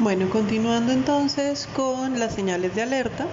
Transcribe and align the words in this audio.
Bueno, 0.00 0.28
continuando 0.28 0.92
entonces 0.92 1.68
con 1.72 2.18
las 2.18 2.34
señales 2.34 2.74
de 2.74 2.82
alerta. 2.82 3.26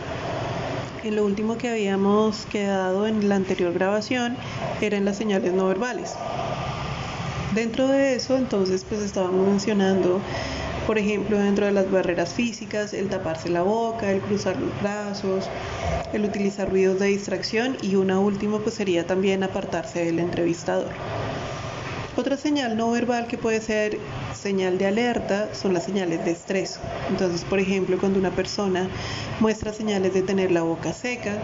En 1.04 1.16
lo 1.16 1.26
último 1.26 1.58
que 1.58 1.70
habíamos 1.70 2.46
quedado 2.46 3.08
en 3.08 3.28
la 3.28 3.36
anterior 3.36 3.74
grabación 3.74 4.38
eran 4.80 5.04
las 5.04 5.18
señales 5.18 5.54
no 5.54 5.68
verbales. 5.68 6.14
Dentro 7.56 7.88
de 7.88 8.14
eso, 8.14 8.38
entonces, 8.38 8.86
pues 8.88 9.02
estábamos 9.02 9.48
mencionando, 9.48 10.22
por 10.86 11.00
ejemplo, 11.00 11.40
dentro 11.40 11.66
de 11.66 11.72
las 11.72 11.90
barreras 11.90 12.36
físicas, 12.36 12.94
el 12.94 13.10
taparse 13.10 13.50
la 13.50 13.64
boca, 13.64 14.12
el 14.12 14.22
cruzar 14.22 14.56
los 14.58 14.80
brazos, 14.82 15.50
el 16.14 16.26
utilizar 16.26 16.70
ruidos 16.70 17.00
de 17.00 17.08
distracción 17.08 17.76
y 17.82 17.96
una 17.96 18.20
última 18.20 18.60
pues 18.60 18.76
sería 18.76 19.08
también 19.08 19.44
apartarse 19.44 20.06
del 20.06 20.20
entrevistador. 20.20 20.92
Otra 22.18 22.36
señal 22.36 22.76
no 22.76 22.92
verbal 22.92 23.28
que 23.28 23.38
puede 23.38 23.62
ser 23.62 23.98
señal 24.34 24.78
de 24.78 24.88
alerta 24.88 25.54
son 25.54 25.74
las 25.74 25.86
señales 25.86 26.24
de 26.26 26.32
estrés. 26.32 26.78
Entonces, 27.10 27.46
por 27.46 27.60
ejemplo, 27.60 27.98
cuando 27.98 28.20
una 28.20 28.32
persona 28.32 28.90
muestra 29.40 29.72
señales 29.72 30.14
de 30.14 30.22
tener 30.22 30.52
la 30.52 30.62
boca 30.62 30.92
seca, 30.92 31.38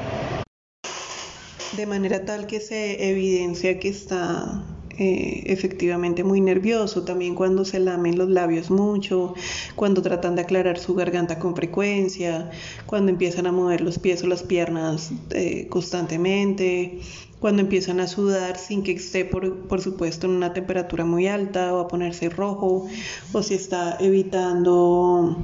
de 1.77 1.85
manera 1.85 2.25
tal 2.25 2.47
que 2.47 2.59
se 2.59 3.09
evidencia 3.09 3.79
que 3.79 3.89
está 3.89 4.63
eh, 4.99 5.43
efectivamente 5.45 6.23
muy 6.23 6.41
nervioso, 6.41 7.03
también 7.03 7.35
cuando 7.35 7.65
se 7.65 7.79
lamen 7.79 8.17
los 8.17 8.29
labios 8.29 8.71
mucho, 8.71 9.35
cuando 9.75 10.01
tratan 10.01 10.35
de 10.35 10.41
aclarar 10.41 10.79
su 10.79 10.95
garganta 10.95 11.37
con 11.37 11.55
frecuencia, 11.55 12.49
cuando 12.87 13.11
empiezan 13.11 13.45
a 13.45 13.51
mover 13.51 13.81
los 13.81 13.99
pies 13.99 14.23
o 14.23 14.27
las 14.27 14.43
piernas 14.43 15.11
eh, 15.31 15.67
constantemente, 15.69 16.99
cuando 17.39 17.61
empiezan 17.61 17.99
a 17.99 18.07
sudar 18.07 18.57
sin 18.57 18.81
que 18.81 18.93
esté, 18.93 19.23
por, 19.23 19.67
por, 19.67 19.81
supuesto, 19.81 20.25
en 20.25 20.33
una 20.33 20.53
temperatura 20.53 21.05
muy 21.05 21.27
alta 21.27 21.75
o 21.75 21.79
a 21.79 21.87
ponerse 21.87 22.29
rojo, 22.29 22.87
o 23.33 23.43
si 23.43 23.53
está 23.53 23.97
evitando 23.99 25.37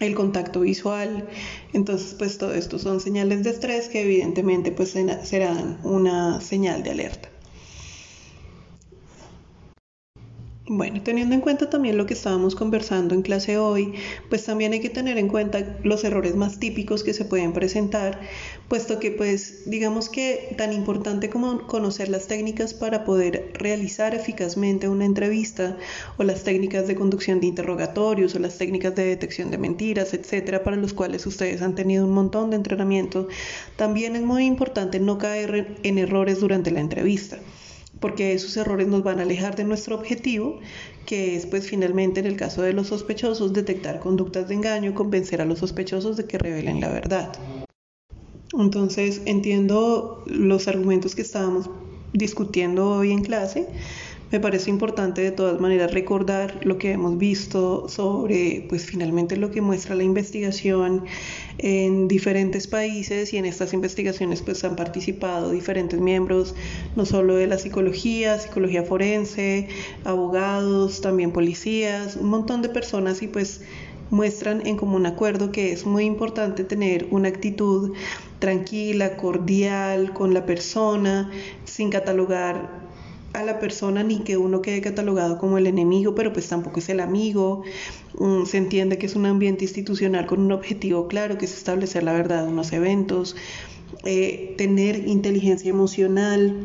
el 0.00 0.14
contacto 0.14 0.60
visual. 0.60 1.28
Entonces, 1.72 2.14
pues 2.18 2.38
todo 2.38 2.52
esto 2.52 2.78
son 2.78 3.00
señales 3.00 3.42
de 3.44 3.50
estrés 3.50 3.88
que 3.88 4.02
evidentemente 4.02 4.72
pues 4.72 4.90
serán 4.90 5.78
una 5.84 6.40
señal 6.40 6.82
de 6.82 6.90
alerta. 6.90 7.33
Bueno, 10.66 11.02
teniendo 11.02 11.34
en 11.34 11.42
cuenta 11.42 11.68
también 11.68 11.98
lo 11.98 12.06
que 12.06 12.14
estábamos 12.14 12.54
conversando 12.54 13.14
en 13.14 13.20
clase 13.20 13.58
hoy, 13.58 13.92
pues 14.30 14.46
también 14.46 14.72
hay 14.72 14.80
que 14.80 14.88
tener 14.88 15.18
en 15.18 15.28
cuenta 15.28 15.76
los 15.82 16.04
errores 16.04 16.36
más 16.36 16.58
típicos 16.58 17.04
que 17.04 17.12
se 17.12 17.26
pueden 17.26 17.52
presentar, 17.52 18.18
puesto 18.66 18.98
que 18.98 19.10
pues 19.10 19.68
digamos 19.68 20.08
que 20.08 20.54
tan 20.56 20.72
importante 20.72 21.28
como 21.28 21.66
conocer 21.66 22.08
las 22.08 22.28
técnicas 22.28 22.72
para 22.72 23.04
poder 23.04 23.52
realizar 23.52 24.14
eficazmente 24.14 24.88
una 24.88 25.04
entrevista 25.04 25.76
o 26.16 26.24
las 26.24 26.44
técnicas 26.44 26.86
de 26.86 26.94
conducción 26.94 27.40
de 27.40 27.48
interrogatorios 27.48 28.34
o 28.34 28.38
las 28.38 28.56
técnicas 28.56 28.94
de 28.94 29.04
detección 29.04 29.50
de 29.50 29.58
mentiras, 29.58 30.14
etcétera, 30.14 30.64
para 30.64 30.76
los 30.76 30.94
cuales 30.94 31.26
ustedes 31.26 31.60
han 31.60 31.74
tenido 31.74 32.06
un 32.06 32.14
montón 32.14 32.48
de 32.48 32.56
entrenamiento, 32.56 33.28
también 33.76 34.16
es 34.16 34.22
muy 34.22 34.46
importante 34.46 34.98
no 34.98 35.18
caer 35.18 35.76
en 35.82 35.98
errores 35.98 36.40
durante 36.40 36.70
la 36.70 36.80
entrevista 36.80 37.38
porque 38.04 38.34
esos 38.34 38.54
errores 38.58 38.86
nos 38.86 39.02
van 39.02 39.18
a 39.18 39.22
alejar 39.22 39.56
de 39.56 39.64
nuestro 39.64 39.96
objetivo, 39.96 40.60
que 41.06 41.36
es 41.36 41.46
pues 41.46 41.70
finalmente 41.70 42.20
en 42.20 42.26
el 42.26 42.36
caso 42.36 42.60
de 42.60 42.74
los 42.74 42.88
sospechosos 42.88 43.54
detectar 43.54 43.98
conductas 43.98 44.46
de 44.46 44.56
engaño 44.56 44.90
y 44.90 44.92
convencer 44.92 45.40
a 45.40 45.46
los 45.46 45.60
sospechosos 45.60 46.18
de 46.18 46.26
que 46.26 46.36
revelen 46.36 46.82
la 46.82 46.90
verdad. 46.90 47.32
Entonces 48.52 49.22
entiendo 49.24 50.22
los 50.26 50.68
argumentos 50.68 51.14
que 51.14 51.22
estábamos 51.22 51.70
discutiendo 52.12 52.90
hoy 52.90 53.10
en 53.10 53.22
clase, 53.22 53.68
me 54.30 54.40
parece 54.40 54.70
importante 54.70 55.22
de 55.22 55.30
todas 55.30 55.60
maneras 55.60 55.92
recordar 55.92 56.60
lo 56.64 56.78
que 56.78 56.92
hemos 56.92 57.18
visto 57.18 57.88
sobre, 57.88 58.66
pues 58.68 58.84
finalmente 58.84 59.36
lo 59.36 59.50
que 59.50 59.60
muestra 59.60 59.94
la 59.94 60.02
investigación 60.02 61.04
en 61.58 62.08
diferentes 62.08 62.66
países 62.66 63.32
y 63.32 63.36
en 63.36 63.44
estas 63.44 63.72
investigaciones 63.72 64.42
pues 64.42 64.64
han 64.64 64.76
participado 64.76 65.50
diferentes 65.50 66.00
miembros, 66.00 66.54
no 66.96 67.06
solo 67.06 67.36
de 67.36 67.46
la 67.46 67.58
psicología, 67.58 68.38
psicología 68.38 68.82
forense, 68.82 69.68
abogados, 70.04 71.00
también 71.00 71.30
policías, 71.30 72.16
un 72.16 72.28
montón 72.28 72.62
de 72.62 72.70
personas 72.70 73.22
y 73.22 73.28
pues 73.28 73.60
muestran 74.10 74.66
en 74.66 74.76
común 74.76 75.06
acuerdo 75.06 75.50
que 75.52 75.72
es 75.72 75.86
muy 75.86 76.04
importante 76.04 76.64
tener 76.64 77.06
una 77.10 77.28
actitud 77.28 77.92
tranquila, 78.38 79.16
cordial 79.16 80.12
con 80.12 80.34
la 80.34 80.44
persona, 80.44 81.30
sin 81.64 81.90
catalogar 81.90 82.83
a 83.34 83.42
la 83.42 83.58
persona 83.58 84.02
ni 84.04 84.20
que 84.20 84.36
uno 84.36 84.62
quede 84.62 84.80
catalogado 84.80 85.38
como 85.38 85.58
el 85.58 85.66
enemigo, 85.66 86.14
pero 86.14 86.32
pues 86.32 86.48
tampoco 86.48 86.78
es 86.78 86.88
el 86.88 87.00
amigo. 87.00 87.64
Mm, 88.18 88.44
se 88.44 88.58
entiende 88.58 88.96
que 88.96 89.06
es 89.06 89.16
un 89.16 89.26
ambiente 89.26 89.64
institucional 89.64 90.26
con 90.26 90.40
un 90.40 90.52
objetivo 90.52 91.08
claro, 91.08 91.36
que 91.36 91.44
es 91.44 91.52
establecer 91.52 92.04
la 92.04 92.12
verdad 92.12 92.44
de 92.44 92.52
unos 92.52 92.72
eventos, 92.72 93.36
eh, 94.04 94.54
tener 94.56 95.08
inteligencia 95.08 95.68
emocional, 95.68 96.56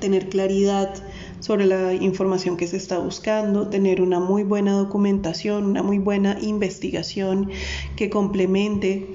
tener 0.00 0.28
claridad 0.28 0.94
sobre 1.40 1.64
la 1.64 1.94
información 1.94 2.58
que 2.58 2.66
se 2.66 2.76
está 2.76 2.98
buscando, 2.98 3.68
tener 3.68 4.02
una 4.02 4.20
muy 4.20 4.42
buena 4.44 4.72
documentación, 4.72 5.64
una 5.64 5.82
muy 5.82 5.98
buena 5.98 6.36
investigación 6.42 7.50
que 7.96 8.10
complemente 8.10 9.08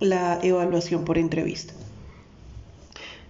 la 0.00 0.38
evaluación 0.42 1.04
por 1.04 1.18
entrevista. 1.18 1.74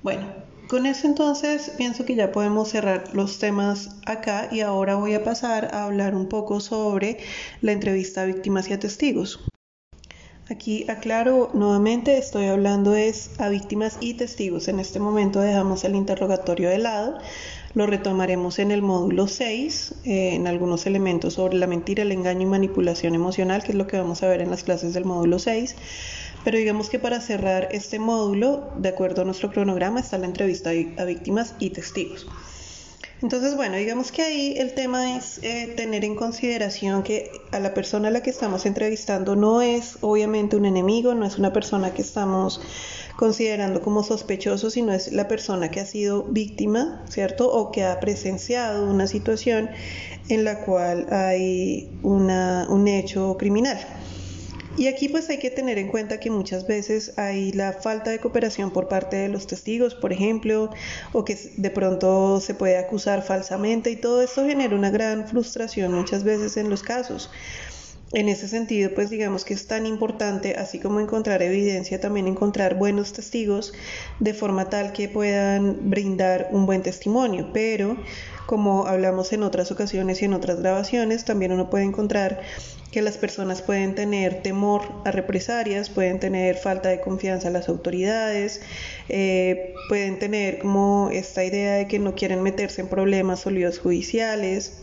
Bueno, 0.04 0.45
con 0.69 0.87
eso 0.87 1.06
entonces 1.06 1.72
pienso 1.77 2.04
que 2.04 2.15
ya 2.15 2.32
podemos 2.32 2.71
cerrar 2.71 3.15
los 3.15 3.38
temas 3.38 3.91
acá 4.04 4.49
y 4.50 4.60
ahora 4.60 4.97
voy 4.97 5.15
a 5.15 5.25
pasar 5.25 5.75
a 5.75 5.84
hablar 5.84 6.15
un 6.15 6.28
poco 6.28 6.60
sobre 6.60 7.19
la 7.60 7.72
entrevista 7.72 8.22
a 8.22 8.27
víctimas 8.27 8.69
y 8.69 8.72
a 8.72 8.81
testigos. 8.81 9.41
Aquí 10.49 10.88
aclaro 10.88 11.50
nuevamente, 11.54 12.19
estoy 12.19 12.47
hablando 12.47 12.94
es 12.94 13.31
a 13.41 13.49
víctimas 13.49 13.99
y 14.00 14.15
testigos. 14.15 14.69
En 14.69 14.78
este 14.78 15.00
momento 15.00 15.41
dejamos 15.41 15.82
el 15.82 15.97
interrogatorio 15.97 16.69
de 16.69 16.78
lado, 16.78 17.19
lo 17.75 17.87
retomaremos 17.87 18.60
en 18.60 18.71
el 18.71 18.81
módulo 18.81 19.27
6, 19.27 19.94
eh, 20.04 20.34
en 20.34 20.47
algunos 20.47 20.87
elementos 20.87 21.34
sobre 21.34 21.59
la 21.59 21.66
mentira, 21.66 22.04
el 22.04 22.12
engaño 22.12 22.43
y 22.43 22.47
manipulación 22.47 23.16
emocional, 23.16 23.65
que 23.65 23.72
es 23.72 23.78
lo 23.78 23.88
que 23.88 23.98
vamos 23.98 24.22
a 24.22 24.28
ver 24.28 24.41
en 24.41 24.50
las 24.50 24.62
clases 24.62 24.94
del 24.94 25.04
módulo 25.04 25.41
6. 25.41 25.75
Pero 26.46 26.58
digamos 26.58 26.90
que 26.90 27.00
para 27.00 27.20
cerrar 27.20 27.70
este 27.72 27.98
módulo, 27.98 28.70
de 28.78 28.90
acuerdo 28.90 29.22
a 29.22 29.24
nuestro 29.24 29.50
cronograma, 29.50 29.98
está 29.98 30.16
la 30.16 30.26
entrevista 30.26 30.70
a 30.70 31.04
víctimas 31.04 31.56
y 31.58 31.70
testigos. 31.70 32.24
Entonces, 33.20 33.56
bueno, 33.56 33.76
digamos 33.76 34.12
que 34.12 34.22
ahí 34.22 34.54
el 34.56 34.72
tema 34.72 35.16
es 35.16 35.40
eh, 35.42 35.74
tener 35.76 36.04
en 36.04 36.14
consideración 36.14 37.02
que 37.02 37.32
a 37.50 37.58
la 37.58 37.74
persona 37.74 38.06
a 38.06 38.10
la 38.12 38.22
que 38.22 38.30
estamos 38.30 38.64
entrevistando 38.64 39.34
no 39.34 39.60
es 39.60 39.98
obviamente 40.02 40.54
un 40.54 40.66
enemigo, 40.66 41.14
no 41.14 41.26
es 41.26 41.36
una 41.36 41.52
persona 41.52 41.92
que 41.92 42.02
estamos 42.02 42.60
considerando 43.16 43.82
como 43.82 44.04
sospechoso, 44.04 44.70
sino 44.70 44.92
es 44.92 45.10
la 45.10 45.26
persona 45.26 45.72
que 45.72 45.80
ha 45.80 45.86
sido 45.86 46.22
víctima, 46.28 47.02
¿cierto? 47.08 47.50
O 47.50 47.72
que 47.72 47.82
ha 47.82 47.98
presenciado 47.98 48.88
una 48.88 49.08
situación 49.08 49.68
en 50.28 50.44
la 50.44 50.60
cual 50.60 51.08
hay 51.10 51.90
un 52.04 52.86
hecho 52.86 53.36
criminal. 53.36 53.84
Y 54.76 54.88
aquí 54.88 55.09
pues 55.09 55.31
hay 55.31 55.38
que 55.38 55.50
tener 55.50 55.78
en 55.78 55.88
cuenta 55.88 56.20
que 56.20 56.31
muchas 56.31 56.66
veces 56.66 57.14
hay 57.16 57.50
la 57.53 57.72
falta 57.72 58.10
de 58.10 58.19
cooperación 58.19 58.70
por 58.70 58.88
parte 58.88 59.16
de 59.16 59.28
los 59.28 59.47
testigos, 59.47 59.94
por 59.94 60.12
ejemplo, 60.12 60.70
o 61.12 61.25
que 61.25 61.38
de 61.56 61.70
pronto 61.70 62.41
se 62.41 62.53
puede 62.53 62.76
acusar 62.76 63.22
falsamente 63.22 63.91
y 63.91 63.97
todo 63.97 64.20
esto 64.20 64.44
genera 64.44 64.76
una 64.76 64.91
gran 64.91 65.26
frustración 65.26 65.94
muchas 65.94 66.25
veces 66.25 66.59
en 66.59 66.69
los 66.69 66.82
casos. 66.82 67.31
En 68.12 68.28
ese 68.28 68.47
sentido, 68.47 68.91
pues 68.94 69.10
digamos 69.10 69.44
que 69.44 69.54
es 69.54 69.66
tan 69.66 69.84
importante, 69.84 70.54
así 70.56 70.78
como 70.78 71.00
encontrar 71.00 71.42
evidencia, 71.42 72.00
también 72.00 72.28
encontrar 72.28 72.76
buenos 72.76 73.12
testigos 73.12 73.72
de 74.20 74.32
forma 74.32 74.69
tal 74.69 74.92
que 74.92 75.09
puedan 75.09 75.91
brindar 75.91 76.48
un 76.53 76.66
buen 76.66 76.82
testimonio. 76.82 77.50
Pero, 77.53 77.97
como 78.47 78.86
hablamos 78.86 79.32
en 79.32 79.42
otras 79.42 79.72
ocasiones 79.72 80.22
y 80.22 80.26
en 80.26 80.34
otras 80.34 80.60
grabaciones, 80.60 81.25
también 81.25 81.50
uno 81.50 81.69
puede 81.69 81.84
encontrar 81.84 82.42
que 82.91 83.03
las 83.03 83.18
personas 83.18 83.62
pueden 83.62 83.94
tener 83.94 84.42
temor 84.42 84.83
a 85.04 85.10
represalias, 85.10 85.91
pueden 85.91 86.21
tener 86.21 86.56
falta 86.56 86.88
de 86.88 87.00
confianza 87.00 87.48
en 87.48 87.54
las 87.54 87.68
autoridades, 87.68 88.60
eh, 89.09 89.74
pueden 89.88 90.18
tener 90.18 90.59
como 90.59 91.10
esta 91.12 91.44
idea 91.44 91.74
de 91.74 91.88
que 91.88 91.98
no 91.98 92.15
quieren 92.15 92.42
meterse 92.42 92.80
en 92.80 92.88
problemas 92.88 93.47
o 93.47 93.50
líos 93.50 93.78
judiciales. 93.78 94.83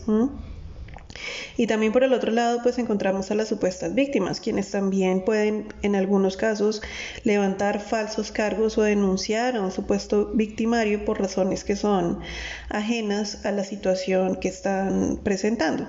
Y 1.56 1.66
también 1.66 1.92
por 1.92 2.02
el 2.02 2.12
otro 2.12 2.32
lado, 2.32 2.60
pues 2.62 2.78
encontramos 2.78 3.30
a 3.30 3.34
las 3.36 3.48
supuestas 3.48 3.94
víctimas, 3.94 4.40
quienes 4.40 4.70
también 4.70 5.24
pueden 5.24 5.68
en 5.82 5.94
algunos 5.94 6.36
casos 6.36 6.82
levantar 7.22 7.80
falsos 7.80 8.32
cargos 8.32 8.76
o 8.78 8.82
denunciar 8.82 9.56
a 9.56 9.62
un 9.62 9.70
supuesto 9.70 10.32
victimario 10.34 11.04
por 11.04 11.20
razones 11.20 11.62
que 11.62 11.76
son 11.76 12.20
ajenas 12.68 13.46
a 13.46 13.52
la 13.52 13.62
situación 13.62 14.36
que 14.36 14.48
están 14.48 15.20
presentando. 15.22 15.88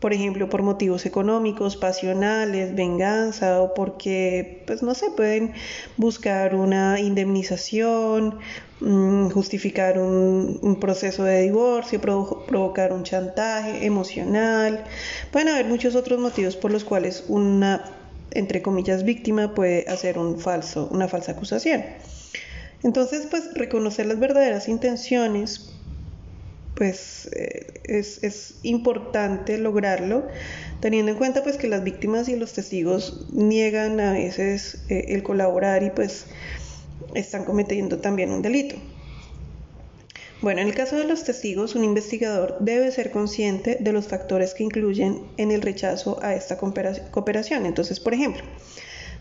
Por 0.00 0.12
ejemplo, 0.12 0.48
por 0.50 0.62
motivos 0.62 1.06
económicos, 1.06 1.76
pasionales, 1.76 2.74
venganza 2.74 3.62
o 3.62 3.72
porque, 3.72 4.62
pues 4.66 4.82
no 4.82 4.94
sé, 4.94 5.10
pueden 5.10 5.54
buscar 5.96 6.54
una 6.54 7.00
indemnización, 7.00 8.38
mm, 8.80 9.30
justificar 9.30 9.98
un, 9.98 10.76
proceso 10.80 11.24
de 11.24 11.42
divorcio, 11.42 12.00
provocar 12.00 12.92
un 12.92 13.04
chantaje 13.04 13.86
emocional. 13.86 14.84
Pueden 15.32 15.48
haber 15.48 15.66
muchos 15.66 15.94
otros 15.96 16.20
motivos 16.20 16.56
por 16.56 16.70
los 16.70 16.84
cuales 16.84 17.24
una, 17.28 17.84
entre 18.32 18.60
comillas, 18.60 19.02
víctima 19.02 19.54
puede 19.54 19.86
hacer 19.88 20.18
un 20.18 20.38
falso, 20.38 20.88
una 20.92 21.08
falsa 21.08 21.32
acusación. 21.32 21.82
Entonces, 22.82 23.26
pues 23.30 23.54
reconocer 23.54 24.06
las 24.06 24.18
verdaderas 24.18 24.68
intenciones 24.68 25.75
pues 26.76 27.30
eh, 27.32 27.80
es, 27.84 28.56
importante 28.62 29.58
lograrlo, 29.58 30.26
teniendo 30.80 31.10
en 31.10 31.18
cuenta 31.18 31.42
pues 31.42 31.56
que 31.56 31.68
las 31.68 31.82
víctimas 31.82 32.28
y 32.28 32.36
los 32.36 32.52
testigos 32.52 33.26
niegan 33.32 33.98
a 33.98 34.12
veces 34.12 34.84
eh, 34.90 35.06
el 35.08 35.22
colaborar 35.22 35.82
y 35.82 35.90
pues 35.90 36.26
están 37.14 37.44
cometiendo 37.44 37.98
también 37.98 38.30
un 38.30 38.42
delito. 38.42 38.76
Bueno, 40.42 40.60
en 40.60 40.68
el 40.68 40.74
caso 40.74 40.96
de 40.96 41.04
los 41.04 41.24
testigos, 41.24 41.74
un 41.74 41.82
investigador 41.82 42.58
debe 42.60 42.92
ser 42.92 43.10
consciente 43.10 43.78
de 43.80 43.92
los 43.92 44.06
factores 44.06 44.52
que 44.52 44.64
incluyen 44.64 45.22
en 45.38 45.50
el 45.50 45.62
rechazo 45.62 46.22
a 46.22 46.34
esta 46.34 46.58
cooperación. 46.58 47.64
Entonces, 47.64 48.00
por 48.00 48.12
ejemplo, 48.12 48.42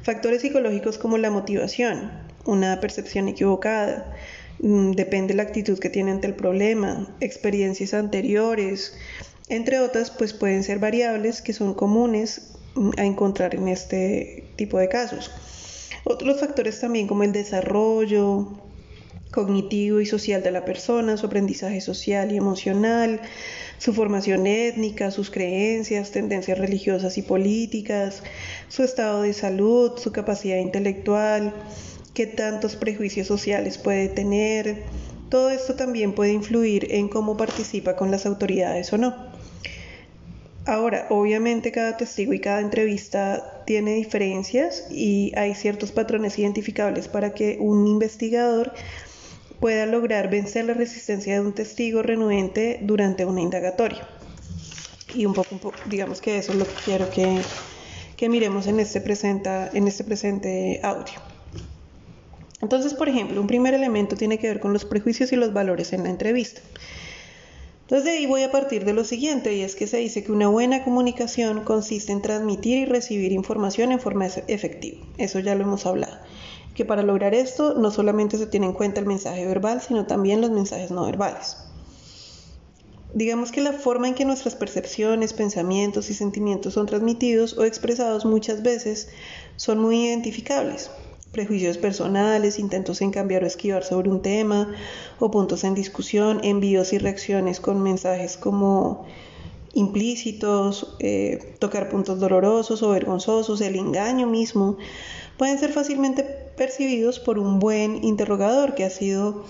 factores 0.03 0.41
psicológicos 0.41 0.97
como 0.97 1.17
la 1.17 1.31
motivación, 1.31 2.11
una 2.43 2.81
percepción 2.81 3.29
equivocada, 3.29 4.13
depende 4.59 5.33
la 5.33 5.43
actitud 5.43 5.79
que 5.79 5.89
tiene 5.89 6.11
ante 6.11 6.27
el 6.27 6.35
problema, 6.35 7.07
experiencias 7.19 7.93
anteriores, 7.93 8.93
entre 9.47 9.79
otras, 9.79 10.09
pues 10.09 10.33
pueden 10.33 10.63
ser 10.63 10.79
variables 10.79 11.41
que 11.41 11.53
son 11.53 11.73
comunes 11.73 12.53
mm, 12.75 12.91
a 12.97 13.05
encontrar 13.05 13.53
en 13.55 13.67
este 13.67 14.43
tipo 14.55 14.79
de 14.79 14.89
casos. 14.89 15.31
Otros 16.03 16.39
factores 16.39 16.79
también 16.79 17.07
como 17.07 17.23
el 17.23 17.31
desarrollo 17.31 18.59
cognitivo 19.31 19.99
y 19.99 20.05
social 20.05 20.41
de 20.41 20.51
la 20.51 20.65
persona, 20.65 21.17
su 21.17 21.25
aprendizaje 21.25 21.81
social 21.81 22.31
y 22.31 22.37
emocional, 22.37 23.19
su 23.77 23.93
formación 23.93 24.47
étnica, 24.47 25.11
sus 25.11 25.29
creencias, 25.29 26.11
tendencias 26.11 26.57
religiosas 26.57 27.17
y 27.17 27.21
políticas, 27.21 28.23
su 28.69 28.83
estado 28.83 29.23
de 29.23 29.33
salud, 29.33 29.97
su 29.97 30.11
capacidad 30.11 30.57
intelectual, 30.57 31.53
qué 32.15 32.25
tantos 32.25 32.75
prejuicios 32.75 33.27
sociales 33.27 33.77
puede 33.77 34.07
tener. 34.07 34.83
Todo 35.29 35.51
esto 35.51 35.75
también 35.75 36.13
puede 36.13 36.31
influir 36.31 36.87
en 36.91 37.09
cómo 37.09 37.37
participa 37.37 37.95
con 37.95 38.09
las 38.09 38.25
autoridades 38.25 38.91
o 38.93 38.97
no. 38.97 39.13
Ahora, 40.65 41.05
obviamente 41.11 41.71
cada 41.71 41.95
testigo 41.95 42.33
y 42.33 42.39
cada 42.39 42.61
entrevista 42.61 43.63
tiene 43.67 43.93
diferencias 43.93 44.87
y 44.89 45.31
hay 45.35 45.53
ciertos 45.53 45.91
patrones 45.91 46.39
identificables 46.39 47.07
para 47.07 47.35
que 47.35 47.57
un 47.59 47.85
investigador 47.85 48.73
pueda 49.59 49.85
lograr 49.85 50.31
vencer 50.31 50.65
la 50.65 50.73
resistencia 50.73 51.35
de 51.35 51.41
un 51.41 51.53
testigo 51.53 52.01
renuente 52.01 52.79
durante 52.81 53.25
una 53.25 53.41
indagatoria. 53.41 54.07
Y 55.13 55.25
un 55.25 55.33
poco, 55.33 55.71
digamos 55.85 56.19
que 56.19 56.37
eso 56.37 56.53
es 56.53 56.57
lo 56.57 56.65
que 56.65 56.73
quiero 56.83 57.09
que, 57.09 58.29
miremos 58.29 58.65
este, 58.65 59.03
en 59.73 59.87
este 59.87 60.03
presente 60.03 60.79
audio. 60.81 61.34
Entonces, 62.61 62.93
por 62.93 63.09
ejemplo, 63.09 63.41
un 63.41 63.47
primer 63.47 63.73
elemento 63.73 64.15
tiene 64.15 64.39
que 64.39 64.47
ver 64.47 64.59
con 64.59 64.73
los 64.73 64.85
prejuicios 64.85 65.31
y 65.31 65.35
los 65.35 65.53
valores 65.53 65.93
en 65.93 66.03
la 66.03 66.09
entrevista. 66.09 66.61
Entonces 67.81 68.05
de 68.05 68.17
ahí 68.17 68.25
voy 68.25 68.41
a 68.41 68.51
partir 68.51 68.83
de 68.83 68.93
lo 68.93 69.03
siguiente, 69.03 69.53
y 69.53 69.61
es 69.61 69.75
que 69.75 69.85
se 69.85 69.97
dice 69.97 70.23
que 70.23 70.31
una 70.31 70.47
buena 70.47 70.83
comunicación 70.83 71.63
consiste 71.63 72.11
en 72.11 72.23
transmitir 72.23 72.79
y 72.79 72.85
recibir 72.85 73.31
información 73.31 73.91
en 73.91 73.99
forma 73.99 74.25
efectiva. 74.25 75.05
Eso 75.19 75.39
ya 75.39 75.53
lo 75.53 75.65
hemos 75.65 75.85
hablado. 75.85 76.17
Que 76.73 76.83
para 76.83 77.03
lograr 77.03 77.35
esto 77.35 77.75
no 77.75 77.91
solamente 77.91 78.39
se 78.39 78.47
tiene 78.47 78.65
en 78.65 78.73
cuenta 78.73 79.01
el 79.01 79.05
mensaje 79.05 79.45
verbal, 79.45 79.81
sino 79.81 80.07
también 80.07 80.41
los 80.41 80.49
mensajes 80.49 80.89
no 80.89 81.05
verbales. 81.05 81.57
Digamos 83.13 83.51
que 83.51 83.61
la 83.61 83.73
forma 83.73 84.07
en 84.07 84.15
que 84.15 84.25
nuestras 84.25 84.55
percepciones, 84.55 85.33
pensamientos 85.33 86.09
y 86.09 86.15
sentimientos 86.15 86.73
son 86.73 86.87
transmitidos 86.87 87.55
o 87.55 87.65
expresados 87.65 88.25
muchas 88.25 88.63
veces 88.63 89.09
son 89.57 89.77
muy 89.77 90.07
identificables 90.07 90.89
prejuicios 91.35 91.77
personales, 91.77 92.59
intentos 92.59 93.01
en 93.01 93.11
cambiar 93.11 93.43
o 93.43 93.45
esquivar 93.45 93.83
sobre 93.83 94.09
un 94.09 94.21
tema 94.21 94.73
o 95.19 95.29
puntos 95.29 95.65
en 95.65 95.75
discusión, 95.75 96.39
envíos 96.43 96.93
y 96.93 96.97
reacciones 96.97 97.59
con 97.59 97.83
mensajes 97.83 98.37
como 98.37 99.05
implícitos, 99.73 100.95
eh, 100.99 101.55
tocar 101.59 101.89
puntos 101.89 102.21
dolorosos 102.21 102.81
o 102.81 102.89
vergonzosos, 102.89 103.59
el 103.59 103.75
engaño 103.75 104.27
mismo, 104.27 104.77
pueden 105.37 105.59
ser 105.59 105.73
fácilmente 105.73 106.23
percibidos 106.23 107.19
por 107.19 107.37
un 107.37 107.59
buen 107.59 108.01
interrogador 108.05 108.73
que 108.73 108.85
ha 108.85 108.89
sido 108.89 109.43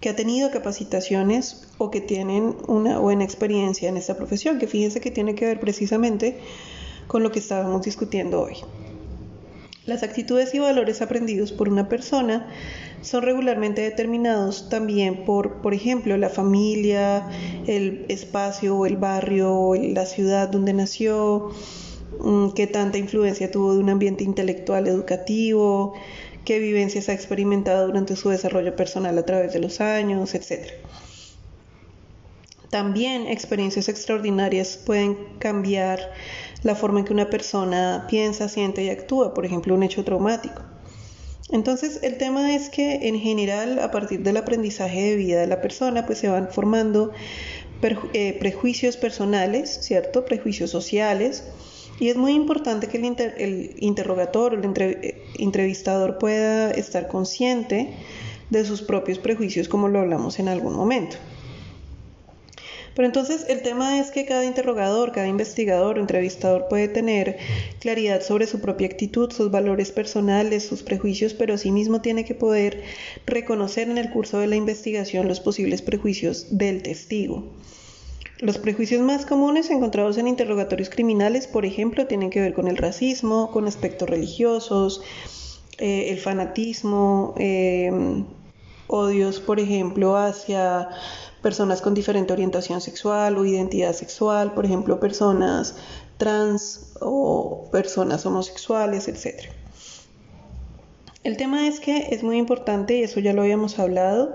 que 0.00 0.10
ha 0.10 0.16
tenido 0.16 0.50
capacitaciones 0.50 1.66
o 1.78 1.90
que 1.90 2.02
tienen 2.02 2.54
una 2.68 2.98
buena 2.98 3.24
experiencia 3.24 3.88
en 3.88 3.96
esta 3.96 4.16
profesión, 4.16 4.58
que 4.58 4.66
fíjense 4.66 5.00
que 5.00 5.10
tiene 5.10 5.34
que 5.34 5.46
ver 5.46 5.58
precisamente 5.58 6.38
con 7.06 7.22
lo 7.22 7.32
que 7.32 7.38
estábamos 7.38 7.82
discutiendo 7.82 8.42
hoy. 8.42 8.58
Las 9.86 10.02
actitudes 10.02 10.54
y 10.54 10.58
valores 10.58 11.02
aprendidos 11.02 11.52
por 11.52 11.68
una 11.68 11.90
persona 11.90 12.46
son 13.02 13.22
regularmente 13.22 13.82
determinados 13.82 14.70
también 14.70 15.26
por, 15.26 15.60
por 15.60 15.74
ejemplo, 15.74 16.16
la 16.16 16.30
familia, 16.30 17.28
el 17.66 18.06
espacio 18.08 18.86
el 18.86 18.96
barrio 18.96 19.74
la 19.74 20.06
ciudad 20.06 20.48
donde 20.48 20.72
nació, 20.72 21.50
mm, 22.18 22.52
qué 22.52 22.66
tanta 22.66 22.96
influencia 22.96 23.50
tuvo 23.50 23.74
de 23.74 23.80
un 23.80 23.90
ambiente 23.90 24.24
intelectual 24.24 24.86
educativo, 24.86 25.92
qué 26.46 26.60
vivencias 26.60 27.10
ha 27.10 27.12
experimentado 27.12 27.86
durante 27.86 28.16
su 28.16 28.30
desarrollo 28.30 28.74
personal 28.76 29.18
a 29.18 29.26
través 29.26 29.52
de 29.52 29.60
los 29.60 29.82
años, 29.82 30.34
etc. 30.34 30.72
También 32.74 33.28
experiencias 33.28 33.88
extraordinarias 33.88 34.80
pueden 34.84 35.16
cambiar 35.38 36.10
la 36.64 36.74
forma 36.74 36.98
en 36.98 37.04
que 37.04 37.12
una 37.12 37.30
persona 37.30 38.04
piensa, 38.10 38.48
siente 38.48 38.82
y 38.82 38.88
actúa, 38.88 39.32
por 39.32 39.46
ejemplo, 39.46 39.76
un 39.76 39.84
hecho 39.84 40.04
traumático. 40.04 40.60
Entonces, 41.50 42.00
el 42.02 42.18
tema 42.18 42.52
es 42.52 42.70
que 42.70 43.06
en 43.06 43.20
general, 43.20 43.78
a 43.78 43.92
partir 43.92 44.24
del 44.24 44.38
aprendizaje 44.38 45.02
de 45.02 45.14
vida 45.14 45.40
de 45.40 45.46
la 45.46 45.60
persona, 45.60 46.04
pues 46.04 46.18
se 46.18 46.26
van 46.26 46.48
formando 46.48 47.12
eh, 48.12 48.36
prejuicios 48.40 48.96
personales, 48.96 49.78
¿cierto? 49.80 50.24
Prejuicios 50.24 50.70
sociales. 50.70 51.44
Y 52.00 52.08
es 52.08 52.16
muy 52.16 52.32
importante 52.32 52.88
que 52.88 52.96
el, 52.96 53.34
el 53.38 53.76
interrogador 53.78 54.52
el 54.52 54.82
eh, 54.82 55.22
entrevistador 55.38 56.18
pueda 56.18 56.72
estar 56.72 57.06
consciente 57.06 57.94
de 58.50 58.64
sus 58.64 58.82
propios 58.82 59.20
prejuicios, 59.20 59.68
como 59.68 59.86
lo 59.86 60.00
hablamos 60.00 60.40
en 60.40 60.48
algún 60.48 60.74
momento. 60.74 61.18
Pero 62.94 63.06
entonces 63.06 63.46
el 63.48 63.62
tema 63.62 63.98
es 63.98 64.10
que 64.10 64.24
cada 64.24 64.44
interrogador, 64.44 65.12
cada 65.12 65.26
investigador 65.26 65.98
o 65.98 66.00
entrevistador 66.00 66.68
puede 66.68 66.88
tener 66.88 67.38
claridad 67.80 68.22
sobre 68.22 68.46
su 68.46 68.60
propia 68.60 68.86
actitud, 68.86 69.32
sus 69.32 69.50
valores 69.50 69.90
personales, 69.90 70.66
sus 70.66 70.82
prejuicios, 70.82 71.34
pero 71.34 71.54
asimismo 71.54 72.00
tiene 72.00 72.24
que 72.24 72.34
poder 72.34 72.82
reconocer 73.26 73.88
en 73.88 73.98
el 73.98 74.10
curso 74.10 74.38
de 74.38 74.46
la 74.46 74.56
investigación 74.56 75.26
los 75.26 75.40
posibles 75.40 75.82
prejuicios 75.82 76.56
del 76.56 76.82
testigo. 76.82 77.52
Los 78.38 78.58
prejuicios 78.58 79.00
más 79.00 79.26
comunes 79.26 79.70
encontrados 79.70 80.18
en 80.18 80.28
interrogatorios 80.28 80.90
criminales, 80.90 81.46
por 81.46 81.64
ejemplo, 81.64 82.06
tienen 82.06 82.30
que 82.30 82.40
ver 82.40 82.52
con 82.52 82.68
el 82.68 82.76
racismo, 82.76 83.50
con 83.50 83.66
aspectos 83.66 84.08
religiosos, 84.10 85.02
eh, 85.78 86.10
el 86.10 86.18
fanatismo, 86.18 87.34
eh, 87.38 87.90
odios, 88.86 89.40
por 89.40 89.60
ejemplo, 89.60 90.16
hacia 90.16 90.88
personas 91.44 91.82
con 91.82 91.92
diferente 91.92 92.32
orientación 92.32 92.80
sexual 92.80 93.36
o 93.36 93.44
identidad 93.44 93.92
sexual, 93.92 94.54
por 94.54 94.64
ejemplo, 94.64 94.98
personas 94.98 95.76
trans 96.16 96.94
o 97.00 97.68
personas 97.70 98.24
homosexuales, 98.24 99.08
etc. 99.08 99.50
El 101.22 101.36
tema 101.36 101.68
es 101.68 101.80
que 101.80 102.08
es 102.10 102.22
muy 102.22 102.38
importante, 102.38 102.96
y 102.96 103.02
eso 103.02 103.20
ya 103.20 103.34
lo 103.34 103.42
habíamos 103.42 103.78
hablado, 103.78 104.34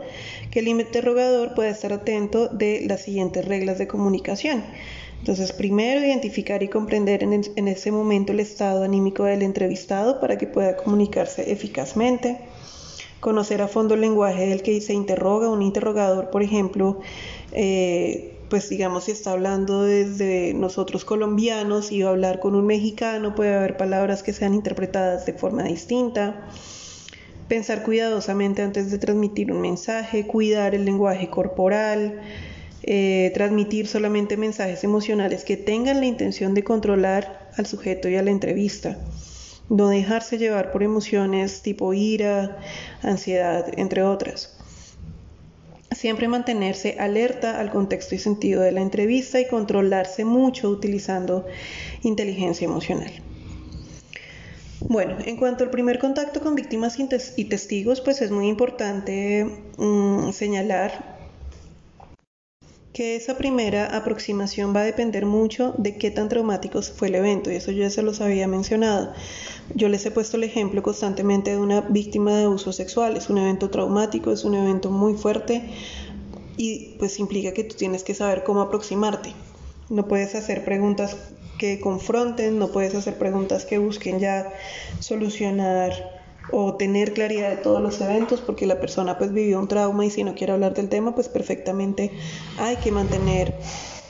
que 0.51 0.59
el 0.59 0.67
interrogador 0.67 1.55
pueda 1.55 1.71
estar 1.71 1.91
atento 1.93 2.47
de 2.47 2.85
las 2.87 3.01
siguientes 3.01 3.43
reglas 3.45 3.79
de 3.79 3.87
comunicación. 3.87 4.63
Entonces, 5.17 5.51
primero, 5.51 5.99
identificar 6.05 6.61
y 6.61 6.67
comprender 6.67 7.23
en, 7.23 7.33
en 7.33 7.67
ese 7.67 7.91
momento 7.91 8.33
el 8.33 8.39
estado 8.39 8.83
anímico 8.83 9.23
del 9.23 9.41
entrevistado 9.41 10.19
para 10.19 10.37
que 10.37 10.45
pueda 10.45 10.77
comunicarse 10.77 11.51
eficazmente 11.51 12.39
conocer 13.19 13.61
a 13.61 13.67
fondo 13.67 13.95
el 13.95 14.01
lenguaje 14.01 14.47
del 14.47 14.61
que 14.61 14.79
se 14.81 14.93
interroga, 14.93 15.49
un 15.49 15.61
interrogador, 15.61 16.29
por 16.29 16.43
ejemplo, 16.43 16.99
eh, 17.51 18.35
pues 18.49 18.69
digamos 18.69 19.05
si 19.05 19.11
está 19.11 19.31
hablando 19.31 19.83
desde 19.83 20.53
nosotros 20.53 21.05
colombianos 21.05 21.91
y 21.91 22.01
va 22.01 22.09
a 22.09 22.11
hablar 22.11 22.39
con 22.39 22.55
un 22.55 22.65
mexicano, 22.65 23.35
puede 23.35 23.55
haber 23.55 23.77
palabras 23.77 24.23
que 24.23 24.33
sean 24.33 24.53
interpretadas 24.53 25.25
de 25.25 25.33
forma 25.33 25.63
distinta. 25.63 26.47
Pensar 27.47 27.83
cuidadosamente 27.83 28.61
antes 28.61 28.91
de 28.91 28.97
transmitir 28.99 29.51
un 29.51 29.61
mensaje, 29.61 30.27
cuidar 30.27 30.75
el 30.75 30.85
lenguaje 30.85 31.29
corporal, 31.29 32.21
eh, 32.83 33.31
transmitir 33.33 33.87
solamente 33.87 34.37
mensajes 34.37 34.83
emocionales 34.83 35.43
que 35.43 35.57
tengan 35.57 35.99
la 35.99 36.05
intención 36.05 36.53
de 36.53 36.63
controlar 36.63 37.49
al 37.57 37.65
sujeto 37.65 38.07
y 38.07 38.15
a 38.15 38.23
la 38.23 38.31
entrevista, 38.31 38.97
no 39.69 39.87
dejarse 39.87 40.37
llevar 40.37 40.71
por 40.71 40.83
emociones 40.83 41.61
tipo 41.61 41.93
ira, 41.93 42.57
ansiedad, 43.01 43.65
entre 43.77 44.03
otras. 44.03 44.57
Siempre 45.91 46.27
mantenerse 46.27 46.97
alerta 46.99 47.59
al 47.59 47.71
contexto 47.71 48.15
y 48.15 48.19
sentido 48.19 48.61
de 48.61 48.71
la 48.71 48.81
entrevista 48.81 49.39
y 49.39 49.47
controlarse 49.47 50.25
mucho 50.25 50.69
utilizando 50.69 51.45
inteligencia 52.03 52.65
emocional. 52.65 53.11
Bueno, 54.81 55.17
en 55.25 55.35
cuanto 55.35 55.63
al 55.63 55.71
primer 55.71 55.99
contacto 55.99 56.39
con 56.39 56.55
víctimas 56.55 56.97
y 57.35 57.45
testigos, 57.45 58.01
pues 58.01 58.21
es 58.21 58.31
muy 58.31 58.47
importante 58.47 59.45
mm, 59.77 60.31
señalar 60.31 61.19
que 62.93 63.15
esa 63.15 63.37
primera 63.37 63.95
aproximación 63.95 64.75
va 64.75 64.81
a 64.81 64.83
depender 64.83 65.25
mucho 65.25 65.73
de 65.77 65.97
qué 65.97 66.11
tan 66.11 66.27
traumático 66.27 66.81
fue 66.81 67.09
el 67.09 67.15
evento, 67.15 67.51
y 67.51 67.55
eso 67.55 67.71
yo 67.71 67.83
ya 67.83 67.89
se 67.89 68.01
los 68.01 68.19
había 68.19 68.47
mencionado. 68.47 69.13
Yo 69.75 69.87
les 69.87 70.05
he 70.05 70.11
puesto 70.11 70.37
el 70.37 70.43
ejemplo 70.43 70.81
constantemente 70.81 71.51
de 71.51 71.57
una 71.59 71.81
víctima 71.81 72.35
de 72.35 72.45
abuso 72.45 72.73
sexual, 72.73 73.15
es 73.17 73.29
un 73.29 73.37
evento 73.37 73.69
traumático, 73.69 74.31
es 74.31 74.43
un 74.43 74.55
evento 74.55 74.89
muy 74.89 75.13
fuerte 75.13 75.69
y 76.57 76.95
pues 76.97 77.19
implica 77.19 77.53
que 77.53 77.63
tú 77.63 77.75
tienes 77.75 78.03
que 78.03 78.13
saber 78.13 78.43
cómo 78.43 78.61
aproximarte. 78.61 79.33
No 79.89 80.07
puedes 80.07 80.35
hacer 80.35 80.65
preguntas 80.65 81.15
que 81.57 81.79
confronten, 81.79 82.57
no 82.57 82.69
puedes 82.69 82.95
hacer 82.95 83.17
preguntas 83.17 83.65
que 83.65 83.77
busquen 83.77 84.19
ya 84.19 84.51
solucionar 84.99 86.19
o 86.51 86.75
tener 86.75 87.13
claridad 87.13 87.49
de 87.51 87.57
todos 87.57 87.81
los 87.81 88.01
eventos 88.01 88.41
porque 88.41 88.65
la 88.65 88.79
persona 88.79 89.17
pues 89.17 89.31
vivió 89.31 89.59
un 89.59 89.67
trauma 89.67 90.05
y 90.05 90.09
si 90.09 90.23
no 90.23 90.33
quiere 90.33 90.53
hablar 90.53 90.73
del 90.73 90.89
tema 90.89 91.13
pues 91.13 91.29
perfectamente 91.29 92.11
hay 92.57 92.77
que 92.77 92.91
mantener 92.91 93.53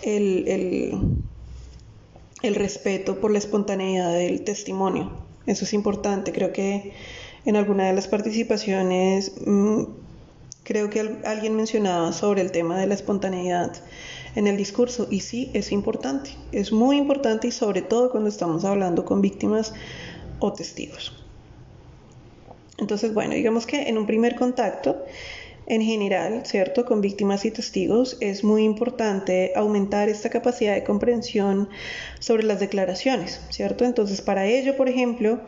el, 0.03 0.47
el, 0.47 0.93
el 2.43 2.55
respeto 2.55 3.19
por 3.19 3.31
la 3.31 3.39
espontaneidad 3.39 4.13
del 4.13 4.43
testimonio. 4.43 5.28
Eso 5.50 5.65
es 5.65 5.74
importante. 5.74 6.32
Creo 6.32 6.53
que 6.53 6.94
en 7.44 7.56
alguna 7.56 7.88
de 7.88 7.94
las 7.94 8.08
participaciones 8.08 9.32
mm, 9.48 9.82
creo 10.63 10.91
que 10.91 11.18
alguien 11.25 11.56
mencionaba 11.56 12.13
sobre 12.13 12.41
el 12.41 12.51
tema 12.51 12.77
de 12.77 12.86
la 12.86 12.94
espontaneidad 12.94 13.74
en 14.36 14.46
el 14.46 14.58
discurso 14.58 15.08
y 15.10 15.22
sí, 15.22 15.50
es 15.56 15.72
importante. 15.72 16.29
Es 16.51 16.72
muy 16.72 16.98
importante 16.98 17.48
y 17.48 17.51
sobre 17.51 17.82
todo 17.82 18.12
cuando 18.12 18.29
estamos 18.29 18.63
hablando 18.63 19.06
con 19.06 19.22
víctimas 19.22 19.74
o 20.38 20.53
testigos. 20.53 21.25
Entonces, 22.77 23.15
bueno, 23.15 23.34
digamos 23.34 23.65
que 23.65 23.89
en 23.89 23.98
un 23.98 24.06
primer 24.06 24.36
contacto, 24.36 25.03
en 25.69 25.81
general, 25.83 26.41
¿cierto? 26.45 26.85
Con 26.85 26.99
víctimas 26.99 27.45
y 27.45 27.51
testigos, 27.51 28.17
es 28.19 28.43
muy 28.43 28.63
importante 28.63 29.53
aumentar 29.55 30.09
esta 30.09 30.29
capacidad 30.29 30.73
de 30.73 30.83
comprensión 30.83 31.69
sobre 32.19 32.43
las 32.43 32.59
declaraciones, 32.59 33.39
¿cierto? 33.49 33.85
Entonces, 33.85 34.21
para 34.21 34.47
ello, 34.47 34.75
por 34.75 34.89
ejemplo, 34.89 35.39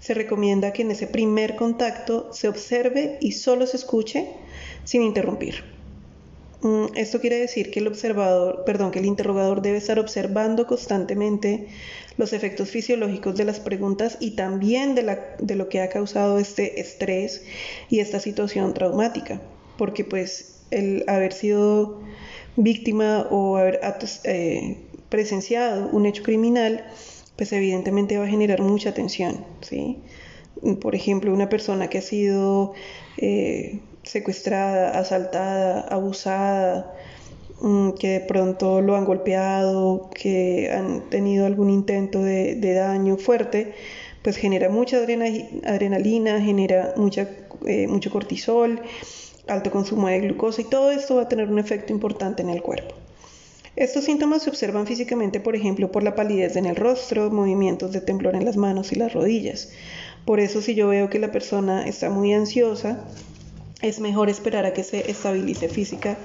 se 0.00 0.14
recomienda 0.14 0.72
que 0.72 0.82
en 0.82 0.90
ese 0.90 1.06
primer 1.06 1.56
contacto 1.56 2.32
se 2.32 2.48
observe 2.48 3.18
y 3.20 3.32
solo 3.32 3.66
se 3.66 3.76
escuche 3.76 4.28
sin 4.84 5.02
interrumpir. 5.02 5.76
Mm, 6.62 6.86
esto 6.94 7.20
quiere 7.20 7.38
decir 7.38 7.70
que 7.70 7.80
el 7.80 7.86
observador, 7.86 8.64
perdón, 8.64 8.90
que 8.90 9.00
el 9.00 9.06
interrogador 9.06 9.60
debe 9.60 9.76
estar 9.76 9.98
observando 9.98 10.66
constantemente 10.66 11.68
los 12.16 12.32
efectos 12.32 12.70
fisiológicos 12.70 13.36
de 13.36 13.44
las 13.44 13.60
preguntas 13.60 14.16
y 14.20 14.32
también 14.36 14.94
de, 14.94 15.18
de 15.38 15.54
lo 15.54 15.68
que 15.68 15.82
ha 15.82 15.90
causado 15.90 16.38
este 16.38 16.80
estrés 16.80 17.44
y 17.90 18.00
esta 18.00 18.20
situación 18.20 18.72
traumática, 18.72 19.42
porque 19.76 20.04
pues 20.04 20.64
el 20.70 21.04
haber 21.06 21.32
sido 21.32 22.00
víctima 22.56 23.26
o 23.30 23.56
haber 23.56 23.80
eh, 24.24 24.78
presenciado 25.08 25.88
un 25.90 26.06
hecho 26.06 26.22
criminal, 26.22 26.84
pues 27.36 27.52
evidentemente 27.52 28.18
va 28.18 28.24
a 28.24 28.28
generar 28.28 28.62
mucha 28.62 28.94
tensión, 28.94 29.44
¿sí? 29.60 29.98
Por 30.80 30.94
ejemplo, 30.94 31.32
una 31.32 31.48
persona 31.48 31.88
que 31.88 31.98
ha 31.98 32.02
sido 32.02 32.72
eh, 33.18 33.80
secuestrada, 34.02 34.98
asaltada, 34.98 35.80
abusada, 35.80 36.94
mm, 37.60 37.90
que 37.92 38.08
de 38.08 38.20
pronto 38.20 38.80
lo 38.80 38.96
han 38.96 39.04
golpeado, 39.04 40.10
que 40.14 40.70
han 40.72 41.10
tenido 41.10 41.44
algún 41.46 41.68
intento 41.70 42.22
de, 42.22 42.74
daño 42.74 43.18
fuerte, 43.18 43.74
pues 44.22 44.36
genera 44.36 44.70
mucha 44.70 44.98
adrenalina, 44.98 46.40
genera 46.40 46.94
mucha, 46.96 47.28
eh, 47.66 47.86
mucho 47.86 48.10
cortisol, 48.10 48.80
alto 49.46 49.70
consumo 49.70 50.08
de 50.08 50.20
glucosa 50.20 50.60
y 50.60 50.64
todo 50.64 50.90
esto 50.90 51.16
va 51.16 51.22
a 51.22 51.28
tener 51.28 51.48
un 51.48 51.58
efecto 51.58 51.92
importante 51.92 52.42
en 52.42 52.50
el 52.50 52.62
cuerpo. 52.62 52.94
Estos 53.76 54.04
síntomas 54.04 54.42
se 54.42 54.50
observan 54.50 54.86
físicamente, 54.86 55.38
por 55.38 55.54
ejemplo, 55.54 55.92
por 55.92 56.02
la 56.02 56.14
palidez 56.14 56.56
en 56.56 56.64
el 56.64 56.76
rostro, 56.76 57.30
movimientos 57.30 57.92
de 57.92 58.00
temblor 58.00 58.34
en 58.34 58.46
las 58.46 58.56
manos 58.56 58.90
y 58.92 58.94
las 58.96 59.12
rodillas. 59.12 59.70
Por 60.24 60.40
eso 60.40 60.62
si 60.62 60.74
yo 60.74 60.88
veo 60.88 61.10
que 61.10 61.18
la 61.18 61.30
persona 61.30 61.86
está 61.86 62.08
muy 62.08 62.32
ansiosa, 62.32 63.04
es 63.82 64.00
mejor 64.00 64.30
esperar 64.30 64.64
a 64.64 64.72
que 64.72 64.82
se 64.82 65.10
estabilice 65.10 65.68
física 65.68 66.16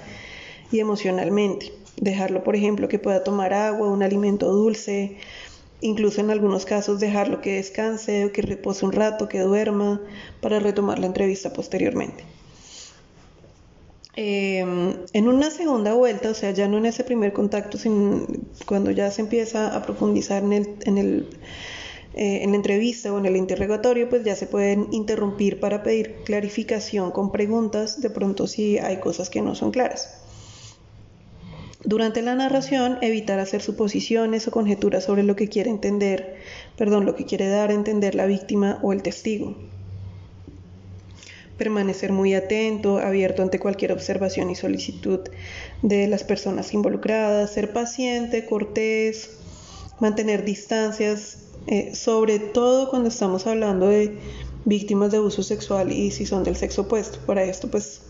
y 0.72 0.80
emocionalmente. 0.80 1.74
Dejarlo, 1.98 2.44
por 2.44 2.56
ejemplo, 2.56 2.88
que 2.88 3.00
pueda 3.00 3.24
tomar 3.24 3.54
agua, 3.54 3.90
un 3.90 4.02
alimento 4.02 4.50
dulce, 4.52 5.18
incluso 5.82 6.22
en 6.22 6.32
algunos 6.32 6.66
casos 6.66 7.02
dejarlo 7.02 7.42
que 7.42 7.56
descanse 7.56 8.24
o 8.24 8.32
que 8.32 8.42
repose 8.44 8.86
un 8.86 8.94
rato, 8.94 9.28
que 9.28 9.42
duerma, 9.42 10.02
para 10.40 10.60
retomar 10.60 11.00
la 11.00 11.08
entrevista 11.08 11.52
posteriormente. 11.52 12.24
Em, 14.16 14.98
en 15.14 15.28
una 15.28 15.50
segunda 15.52 15.94
vuelta, 15.94 16.30
o 16.32 16.34
sea, 16.34 16.52
ya 16.52 16.68
no 16.68 16.78
en 16.78 16.86
ese 16.86 17.04
primer 17.04 17.32
contacto, 17.32 17.78
sino 17.78 18.28
cuando 18.66 18.92
ya 18.92 19.10
se 19.10 19.22
empieza 19.22 19.76
a 19.76 19.82
profundizar 19.84 20.44
en 20.44 20.54
el, 20.54 20.76
en 20.86 20.98
el 20.98 21.28
eh, 22.14 22.44
en 22.44 22.52
la 22.52 22.58
entrevista 22.58 23.14
o 23.14 23.18
en 23.20 23.26
el 23.26 23.38
interrogatorio, 23.38 24.10
pues 24.10 24.26
ya 24.26 24.36
se 24.36 24.46
pueden 24.46 24.88
interrumpir 24.92 25.62
para 25.62 25.82
pedir 25.82 26.16
clarificación 26.26 27.12
con 27.12 27.32
preguntas, 27.32 28.02
de 28.02 28.10
pronto 28.10 28.48
si 28.48 28.78
hay 28.80 29.00
cosas 29.00 29.30
que 29.30 29.42
no 29.42 29.56
son 29.56 29.72
claras. 29.72 30.22
Durante 31.86 32.22
la 32.22 32.36
narración, 32.36 32.98
evitar 33.02 33.40
hacer 33.40 33.62
suposiciones 33.62 34.46
o 34.48 34.52
conjeturas 34.52 35.06
sobre 35.06 35.24
lo 35.24 35.38
que 35.38 35.48
quiere 35.48 35.70
entender, 35.70 36.36
perdón, 36.78 37.06
lo 37.06 37.16
que 37.16 37.26
quiere 37.26 37.48
dar 37.48 37.70
a 37.70 37.74
entender 37.74 38.14
la 38.14 38.26
víctima 38.26 38.80
o 38.84 38.92
el 38.92 39.02
testigo. 39.04 39.56
Permanecer 41.62 42.12
muy 42.12 42.34
atento, 42.34 42.98
abierto 42.98 43.44
ante 43.44 43.60
cualquier 43.60 43.92
observación 43.92 44.50
y 44.50 44.56
solicitud 44.56 45.20
de 45.84 46.08
las 46.08 46.24
personas 46.24 46.74
involucradas, 46.74 47.54
ser 47.54 47.72
paciente, 47.72 48.48
cortés, 48.48 49.30
mantener 50.00 50.44
distancias 50.44 51.52
eh, 51.68 51.94
sobre 51.94 52.40
todo 52.40 52.90
cuando 52.90 53.10
estamos 53.10 53.46
hablando 53.46 53.88
de 53.88 54.18
víctimas 54.66 55.12
de 55.12 55.18
abuso 55.18 55.44
sexual 55.44 55.92
y 55.92 56.10
si 56.10 56.26
son 56.26 56.44
del 56.44 56.56
sexo 56.56 56.84
opuesto. 56.84 57.20
Para 57.28 57.44
esto, 57.44 57.70
pues, 57.70 58.02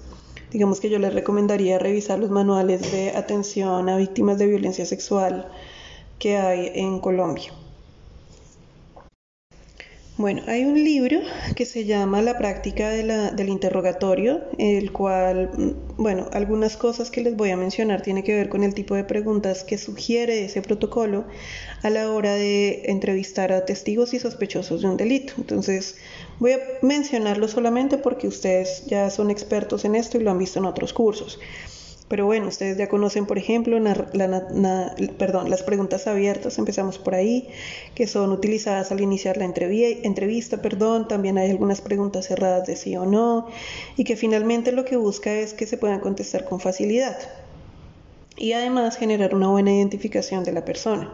digamos 0.51 0.79
que 0.79 0.89
yo 0.89 0.99
les 0.99 1.13
recomendaría 1.13 1.77
revisar 1.77 2.19
los 2.19 2.29
manuales 2.29 2.89
de 2.91 3.11
atención 3.11 3.89
a 3.89 3.97
víctimas 3.97 4.37
de 4.37 4.47
violencia 4.47 4.85
sexual 4.85 5.47
que 6.17 6.37
hay 6.37 6.71
en 6.75 6.99
Colombia. 6.99 7.51
Bueno, 10.21 10.43
hay 10.45 10.65
un 10.65 10.75
libro 10.75 11.19
que 11.55 11.65
se 11.65 11.85
llama 11.85 12.21
La 12.21 12.37
práctica 12.37 12.89
del 12.89 13.49
interrogatorio, 13.49 14.43
el 14.59 14.91
cual, 14.91 15.49
mm, 15.51 15.97
bueno, 15.97 16.29
algunas 16.31 16.77
cosas 16.77 17.09
que 17.09 17.21
les 17.21 17.35
voy 17.35 17.49
a 17.49 17.57
mencionar 17.57 18.03
tiene 18.03 18.23
que 18.23 18.35
ver 18.35 18.47
con 18.47 18.63
el 18.63 18.75
tipo 18.75 18.93
de 18.93 19.03
preguntas 19.03 19.63
que 19.63 19.79
sugiere 19.79 20.45
ese 20.45 20.61
protocolo 20.61 21.25
a 21.81 21.89
la 21.89 22.11
hora 22.11 22.35
de 22.35 22.83
entrevistar 22.85 23.51
a 23.51 23.65
testigos 23.65 24.13
y 24.13 24.19
sospechosos 24.19 24.83
de 24.83 24.89
un 24.89 24.97
delito. 24.97 25.33
Entonces, 25.39 25.95
voy 26.37 26.51
a 26.51 26.59
mencionarlo 26.83 27.47
solamente 27.47 27.97
porque 27.97 28.27
ustedes 28.27 28.85
ya 28.85 29.09
son 29.09 29.31
expertos 29.31 29.85
en 29.85 29.95
esto 29.95 30.19
y 30.19 30.23
lo 30.23 30.29
han 30.29 30.37
visto 30.37 30.59
en 30.59 30.65
otros 30.65 30.93
cursos. 30.93 31.39
Pero 32.11 32.25
bueno, 32.25 32.49
ustedes 32.49 32.77
ya 32.77 32.89
conocen, 32.89 33.25
por 33.25 33.37
ejemplo, 33.37 33.79
las 33.79 35.63
preguntas 35.63 36.07
abiertas, 36.07 36.57
empezamos 36.57 36.97
por 36.97 37.15
ahí, 37.15 37.47
que 37.95 38.05
son 38.05 38.33
utilizadas 38.33 38.91
al 38.91 38.99
iniciar 38.99 39.37
la 39.37 39.45
entrevista, 39.45 40.61
perdón, 40.61 41.07
también 41.07 41.37
hay 41.37 41.49
algunas 41.49 41.79
preguntas 41.79 42.27
cerradas 42.27 42.67
de 42.67 42.75
sí 42.75 42.97
o 42.97 43.05
no, 43.05 43.47
y 43.95 44.03
que 44.03 44.17
finalmente 44.17 44.73
lo 44.73 44.83
que 44.83 44.97
busca 44.97 45.33
es 45.33 45.53
que 45.53 45.65
se 45.65 45.77
puedan 45.77 46.01
contestar 46.01 46.43
con 46.43 46.59
facilidad 46.59 47.17
y 48.35 48.51
además 48.51 48.97
generar 48.97 49.33
una 49.33 49.47
buena 49.47 49.73
identificación 49.73 50.43
de 50.43 50.51
la 50.51 50.65
persona. 50.65 51.13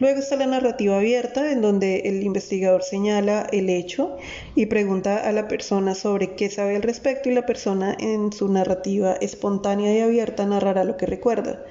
Luego 0.00 0.18
está 0.18 0.34
la 0.36 0.46
narrativa 0.46 0.96
abierta, 0.96 1.52
en 1.52 1.62
donde 1.62 2.00
el 2.00 2.22
investigador 2.24 2.82
señala 2.82 3.46
el 3.52 3.70
hecho 3.70 4.16
y 4.56 4.66
pregunta 4.66 5.28
a 5.28 5.30
la 5.30 5.46
persona 5.46 5.94
sobre 5.94 6.34
qué 6.34 6.50
sabe 6.50 6.74
al 6.74 6.82
respecto 6.82 7.28
y 7.28 7.34
la 7.34 7.46
persona 7.46 7.96
en 8.00 8.32
su 8.32 8.48
narrativa 8.48 9.14
espontánea 9.14 9.96
y 9.96 10.00
abierta 10.00 10.46
narrará 10.46 10.82
lo 10.82 10.96
que 10.96 11.06
recuerda. 11.06 11.64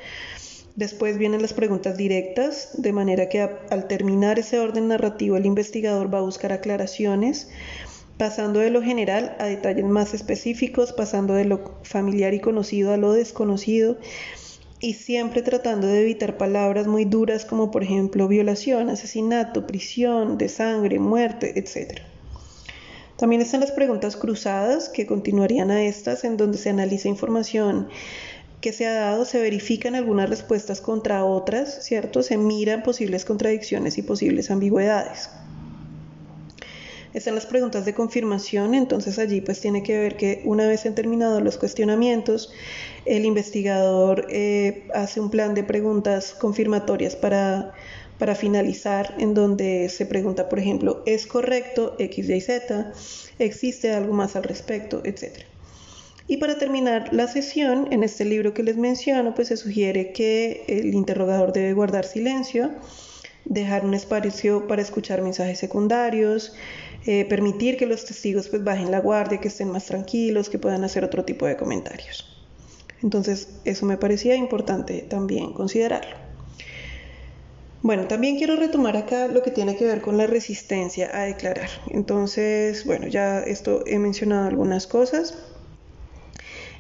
Después 0.75 1.17
vienen 1.17 1.41
las 1.41 1.53
preguntas 1.53 1.97
directas, 1.97 2.69
de 2.81 2.93
manera 2.93 3.27
que 3.27 3.41
al 3.41 3.87
terminar 3.87 4.39
ese 4.39 4.57
orden 4.57 4.87
narrativo 4.87 5.35
el 5.35 5.45
investigador 5.45 6.11
va 6.11 6.19
a 6.19 6.23
buscar 6.23 6.53
aclaraciones, 6.53 7.49
pasando 8.17 8.59
de 8.59 8.69
lo 8.69 8.81
general 8.81 9.35
a 9.39 9.45
detalles 9.45 9.85
más 9.85 10.13
específicos, 10.13 10.93
pasando 10.93 11.33
de 11.33 11.45
lo 11.45 11.75
familiar 11.83 12.33
y 12.33 12.39
conocido 12.39 12.93
a 12.93 12.97
lo 12.97 13.11
desconocido 13.11 13.97
y 14.83 14.95
siempre 14.95 15.41
tratando 15.41 15.87
de 15.87 16.01
evitar 16.01 16.37
palabras 16.37 16.87
muy 16.87 17.05
duras 17.05 17.45
como 17.45 17.71
por 17.71 17.83
ejemplo 17.83 18.27
violación, 18.27 18.89
asesinato, 18.89 19.65
prisión, 19.65 20.37
de 20.37 20.49
sangre, 20.49 20.99
muerte, 20.99 21.57
etc. 21.57 22.01
También 23.15 23.41
están 23.41 23.61
las 23.61 23.71
preguntas 23.71 24.17
cruzadas 24.17 24.89
que 24.89 25.07
continuarían 25.07 25.71
a 25.71 25.85
estas 25.85 26.25
en 26.25 26.35
donde 26.35 26.57
se 26.57 26.69
analiza 26.69 27.07
información 27.07 27.87
que 28.59 28.73
se 28.73 28.85
ha 28.85 28.93
dado, 28.93 29.23
se 29.23 29.39
verifican 29.39 29.95
algunas 29.95 30.29
respuestas 30.29 30.81
contra 30.81 31.23
otras, 31.23 31.85
¿cierto? 31.85 32.21
Se 32.21 32.37
miran 32.37 32.83
posibles 32.83 33.23
contradicciones 33.23 33.97
y 33.97 34.01
posibles 34.01 34.51
ambigüedades. 34.51 35.29
Están 37.13 37.35
las 37.35 37.45
preguntas 37.45 37.85
de 37.85 37.93
confirmación, 37.93 38.73
entonces 38.73 39.19
allí 39.19 39.39
pues 39.41 39.61
tiene 39.61 39.83
que 39.83 39.97
ver 39.99 40.17
que 40.17 40.41
una 40.45 40.67
vez 40.67 40.85
han 40.87 40.95
terminado 40.95 41.41
los 41.41 41.57
cuestionamientos, 41.57 42.51
el 43.05 43.25
investigador 43.25 44.25
eh, 44.29 44.87
hace 44.95 45.19
un 45.19 45.29
plan 45.29 45.53
de 45.53 45.63
preguntas 45.63 46.33
confirmatorias 46.33 47.15
para, 47.15 47.73
para 48.17 48.33
finalizar, 48.33 49.13
en 49.19 49.35
donde 49.35 49.89
se 49.89 50.07
pregunta, 50.07 50.49
por 50.49 50.57
ejemplo, 50.57 51.03
¿es 51.05 51.27
correcto 51.27 51.95
X, 51.99 52.29
Y, 52.29 52.41
Z? 52.41 52.93
¿Existe 53.37 53.91
algo 53.91 54.13
más 54.13 54.35
al 54.35 54.43
respecto? 54.43 55.01
Etcétera. 55.03 55.45
Y 56.27 56.37
para 56.37 56.57
terminar 56.57 57.13
la 57.13 57.27
sesión, 57.27 57.89
en 57.91 58.03
este 58.03 58.25
libro 58.25 58.53
que 58.53 58.63
les 58.63 58.77
menciono, 58.77 59.35
pues 59.35 59.49
se 59.49 59.57
sugiere 59.57 60.13
que 60.13 60.63
el 60.67 60.93
interrogador 60.93 61.51
debe 61.51 61.73
guardar 61.73 62.05
silencio, 62.05 62.71
dejar 63.45 63.85
un 63.85 63.93
espacio 63.93 64.67
para 64.67 64.81
escuchar 64.81 65.21
mensajes 65.21 65.59
secundarios, 65.59 66.53
eh, 67.05 67.25
permitir 67.25 67.77
que 67.77 67.85
los 67.85 68.05
testigos 68.05 68.49
pues 68.49 68.63
bajen 68.63 68.91
la 68.91 68.99
guardia, 68.99 69.39
que 69.39 69.49
estén 69.49 69.69
más 69.69 69.85
tranquilos, 69.85 70.49
que 70.49 70.59
puedan 70.59 70.83
hacer 70.83 71.03
otro 71.03 71.25
tipo 71.25 71.45
de 71.45 71.57
comentarios. 71.57 72.25
Entonces, 73.01 73.49
eso 73.65 73.85
me 73.85 73.97
parecía 73.97 74.35
importante 74.35 75.01
también 75.01 75.53
considerarlo. 75.53 76.15
Bueno, 77.81 78.07
también 78.07 78.37
quiero 78.37 78.55
retomar 78.55 78.95
acá 78.95 79.27
lo 79.27 79.43
que 79.43 79.51
tiene 79.51 79.75
que 79.75 79.83
ver 79.83 79.99
con 79.99 80.17
la 80.17 80.25
resistencia 80.25 81.09
a 81.13 81.23
declarar. 81.23 81.69
Entonces, 81.89 82.85
bueno, 82.85 83.07
ya 83.07 83.39
esto 83.41 83.83
he 83.85 83.99
mencionado 83.99 84.47
algunas 84.47 84.87
cosas. 84.87 85.37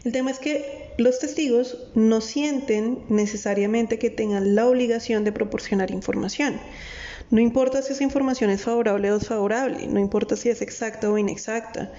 El 0.05 0.13
tema 0.13 0.31
es 0.31 0.39
que 0.39 0.82
los 0.97 1.19
testigos 1.19 1.77
no 1.95 2.21
sienten 2.21 2.99
necesariamente 3.09 3.97
que 3.97 4.09
tengan 4.09 4.55
la 4.55 4.67
obligación 4.67 5.23
de 5.23 5.31
proporcionar 5.31 5.91
información. 5.91 6.59
No 7.31 7.41
importa 7.41 7.81
si 7.81 7.93
esa 7.93 8.03
información 8.03 8.49
es 8.49 8.61
favorable 8.61 9.11
o 9.11 9.17
desfavorable, 9.17 9.87
no 9.87 9.99
importa 9.99 10.35
si 10.35 10.49
es 10.49 10.61
exacta 10.61 11.09
o 11.09 11.17
inexacta. 11.17 11.91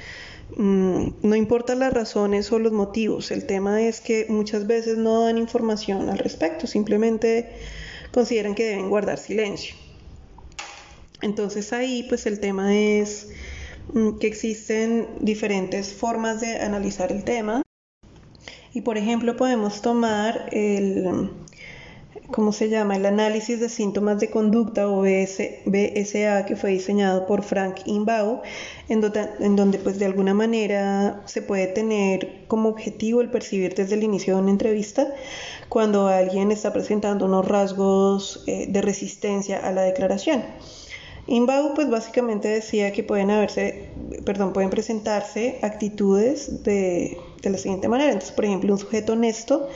Mm, 0.56 1.08
no 1.22 1.34
importa 1.34 1.74
las 1.74 1.92
razones 1.92 2.52
o 2.52 2.58
los 2.58 2.72
motivos, 2.72 3.30
el 3.30 3.46
tema 3.46 3.82
es 3.82 4.00
que 4.00 4.26
muchas 4.28 4.66
veces 4.66 4.98
no 4.98 5.24
dan 5.24 5.38
información 5.38 6.08
al 6.08 6.18
respecto, 6.18 6.66
simplemente 6.66 7.50
consideran 8.12 8.54
que 8.54 8.64
deben 8.64 8.90
guardar 8.90 9.18
silencio. 9.18 9.74
Entonces 11.20 11.72
ahí 11.72 12.04
pues 12.08 12.26
el 12.26 12.38
tema 12.38 12.76
es 12.76 13.30
mm, 13.92 14.18
que 14.18 14.28
existen 14.28 15.08
diferentes 15.20 15.92
formas 15.92 16.40
de 16.40 16.58
analizar 16.58 17.10
el 17.10 17.24
tema 17.24 17.63
y 18.74 18.80
por 18.80 18.98
ejemplo 18.98 19.36
podemos 19.36 19.80
tomar 19.80 20.48
el, 20.50 21.30
¿cómo 22.32 22.52
se 22.52 22.68
llama? 22.68 22.96
El 22.96 23.06
análisis 23.06 23.60
de 23.60 23.68
síntomas 23.68 24.18
de 24.18 24.30
conducta 24.30 24.88
o 24.88 25.02
BSA 25.02 26.44
que 26.44 26.56
fue 26.56 26.70
diseñado 26.70 27.24
por 27.26 27.44
Frank 27.44 27.76
Inbau, 27.86 28.42
en 28.88 29.00
donde, 29.00 29.78
pues 29.78 30.00
de 30.00 30.06
alguna 30.06 30.34
manera 30.34 31.22
se 31.26 31.40
puede 31.40 31.68
tener 31.68 32.46
como 32.48 32.68
objetivo 32.68 33.20
el 33.20 33.30
percibir 33.30 33.74
desde 33.74 33.94
el 33.94 34.02
inicio 34.02 34.34
de 34.34 34.42
una 34.42 34.50
entrevista 34.50 35.06
cuando 35.68 36.08
alguien 36.08 36.50
está 36.50 36.72
presentando 36.72 37.26
unos 37.26 37.46
rasgos 37.46 38.42
eh, 38.48 38.66
de 38.68 38.82
resistencia 38.82 39.58
a 39.58 39.70
la 39.70 39.82
declaración. 39.82 40.42
Inbau 41.28 41.74
pues 41.74 41.88
básicamente 41.88 42.48
decía 42.48 42.92
que 42.92 43.04
pueden 43.04 43.30
haberse, 43.30 43.88
perdón, 44.26 44.52
pueden 44.52 44.68
presentarse 44.68 45.58
actitudes 45.62 46.64
de, 46.64 47.16
de 47.48 47.56
la 47.56 47.58
siguiente 47.58 47.88
manera. 47.88 48.12
Entonces, 48.12 48.34
por 48.34 48.44
ejemplo, 48.44 48.72
un 48.72 48.78
sujeto 48.78 49.12
honesto 49.12 49.68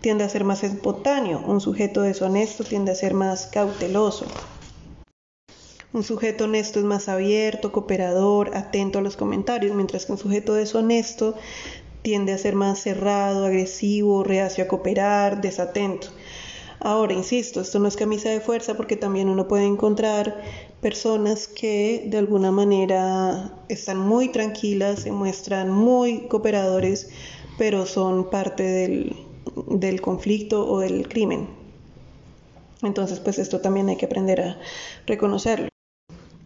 tiende 0.00 0.24
a 0.24 0.28
ser 0.28 0.44
más 0.44 0.62
espontáneo, 0.64 1.42
un 1.46 1.60
sujeto 1.60 2.02
deshonesto 2.02 2.64
tiende 2.64 2.92
a 2.92 2.94
ser 2.94 3.14
más 3.14 3.46
cauteloso. 3.46 4.26
Un 5.92 6.02
sujeto 6.02 6.44
honesto 6.44 6.78
es 6.78 6.84
más 6.84 7.08
abierto, 7.08 7.72
cooperador, 7.72 8.54
atento 8.56 8.98
a 8.98 9.02
los 9.02 9.16
comentarios, 9.16 9.74
mientras 9.74 10.04
que 10.04 10.12
un 10.12 10.18
sujeto 10.18 10.52
deshonesto 10.52 11.34
tiende 12.02 12.32
a 12.32 12.38
ser 12.38 12.54
más 12.54 12.80
cerrado, 12.80 13.46
agresivo, 13.46 14.22
reacio 14.22 14.64
a 14.64 14.68
cooperar, 14.68 15.40
desatento. 15.40 16.08
Ahora, 16.80 17.14
insisto, 17.14 17.60
esto 17.60 17.78
no 17.78 17.88
es 17.88 17.96
camisa 17.96 18.28
de 18.28 18.40
fuerza 18.40 18.76
porque 18.76 18.96
también 18.96 19.28
uno 19.28 19.48
puede 19.48 19.64
encontrar 19.64 20.42
personas 20.80 21.48
que 21.48 22.06
de 22.08 22.18
alguna 22.18 22.50
manera 22.50 23.52
están 23.68 23.98
muy 23.98 24.28
tranquilas, 24.28 25.00
se 25.00 25.12
muestran 25.12 25.70
muy 25.70 26.28
cooperadores, 26.28 27.08
pero 27.58 27.86
son 27.86 28.30
parte 28.30 28.62
del, 28.62 29.16
del 29.68 30.00
conflicto 30.00 30.68
o 30.68 30.80
del 30.80 31.08
crimen. 31.08 31.48
Entonces, 32.82 33.20
pues 33.20 33.38
esto 33.38 33.60
también 33.60 33.88
hay 33.88 33.96
que 33.96 34.06
aprender 34.06 34.40
a 34.40 34.58
reconocerlo. 35.06 35.68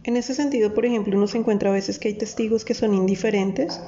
En 0.03 0.17
ese 0.17 0.33
sentido, 0.33 0.73
por 0.73 0.85
ejemplo, 0.85 1.15
uno 1.15 1.27
se 1.27 1.37
encuentra 1.37 1.69
a 1.69 1.73
veces 1.73 1.99
que 1.99 2.07
hay 2.07 2.15
testigos 2.15 2.65
que 2.65 2.73
son 2.73 2.95
indiferentes 2.95 3.79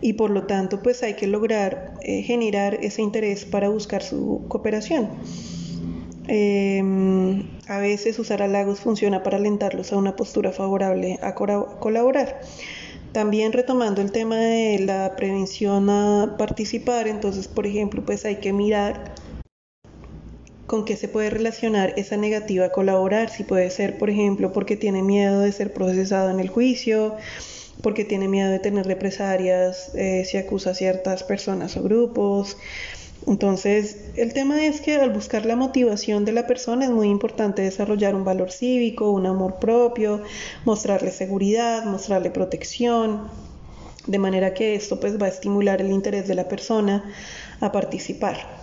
y 0.00 0.14
por 0.14 0.30
lo 0.30 0.46
tanto, 0.46 0.82
pues 0.82 1.02
hay 1.02 1.14
que 1.14 1.26
lograr 1.26 1.94
eh, 2.00 2.22
generar 2.22 2.78
ese 2.82 3.02
interés 3.02 3.44
para 3.44 3.68
buscar 3.68 4.02
su 4.02 4.44
cooperación. 4.48 5.10
Em, 6.26 7.42
a 7.66 7.78
veces 7.78 8.18
usar 8.18 8.42
halagos 8.42 8.80
funciona 8.80 9.22
para 9.22 9.38
alentarlos 9.38 9.92
a 9.92 9.96
una 9.96 10.16
postura 10.16 10.52
favorable 10.52 11.18
a 11.22 11.34
colaborar. 11.34 12.40
También 13.12 13.52
retomando 13.52 14.00
el 14.02 14.12
tema 14.12 14.36
de 14.36 14.78
la 14.78 15.16
prevención 15.16 15.90
a 15.90 16.36
participar, 16.38 17.08
entonces, 17.08 17.48
por 17.48 17.66
ejemplo, 17.66 18.04
pues 18.04 18.24
hay 18.24 18.36
que 18.36 18.52
mirar 18.52 19.14
con 20.66 20.84
qué 20.84 20.96
se 20.96 21.08
puede 21.08 21.30
relacionar 21.30 21.94
esa 21.96 22.16
negativa 22.16 22.66
a 22.66 22.70
colaborar, 22.70 23.28
si 23.30 23.42
puede 23.42 23.70
ser, 23.70 23.98
por 23.98 24.08
ejemplo, 24.08 24.52
porque 24.52 24.76
tiene 24.76 25.02
miedo 25.02 25.40
de 25.40 25.50
ser 25.50 25.72
procesado 25.72 26.30
en 26.30 26.38
el 26.38 26.48
juicio, 26.48 27.16
porque 27.82 28.04
tiene 28.04 28.28
miedo 28.28 28.52
de 28.52 28.60
tener 28.60 28.86
represalias 28.86 29.90
eh, 29.96 30.24
si 30.24 30.36
acusa 30.36 30.70
a 30.70 30.74
ciertas 30.74 31.24
personas 31.24 31.76
o 31.76 31.82
grupos, 31.82 32.56
entonces, 33.26 33.96
el 34.16 34.32
tema 34.32 34.64
es 34.64 34.80
que 34.80 34.96
al 34.96 35.10
buscar 35.10 35.44
la 35.44 35.56
motivación 35.56 36.24
de 36.24 36.32
la 36.32 36.46
persona 36.46 36.86
es 36.86 36.90
muy 36.90 37.08
importante 37.08 37.62
desarrollar 37.62 38.14
un 38.14 38.24
valor 38.24 38.50
cívico, 38.50 39.10
un 39.10 39.26
amor 39.26 39.58
propio, 39.58 40.22
mostrarle 40.64 41.10
seguridad, 41.10 41.84
mostrarle 41.84 42.30
protección, 42.30 43.28
de 44.06 44.18
manera 44.18 44.54
que 44.54 44.74
esto 44.74 44.98
pues 44.98 45.20
va 45.20 45.26
a 45.26 45.28
estimular 45.28 45.80
el 45.80 45.90
interés 45.90 46.26
de 46.28 46.34
la 46.34 46.48
persona 46.48 47.12
a 47.60 47.70
participar. 47.72 48.60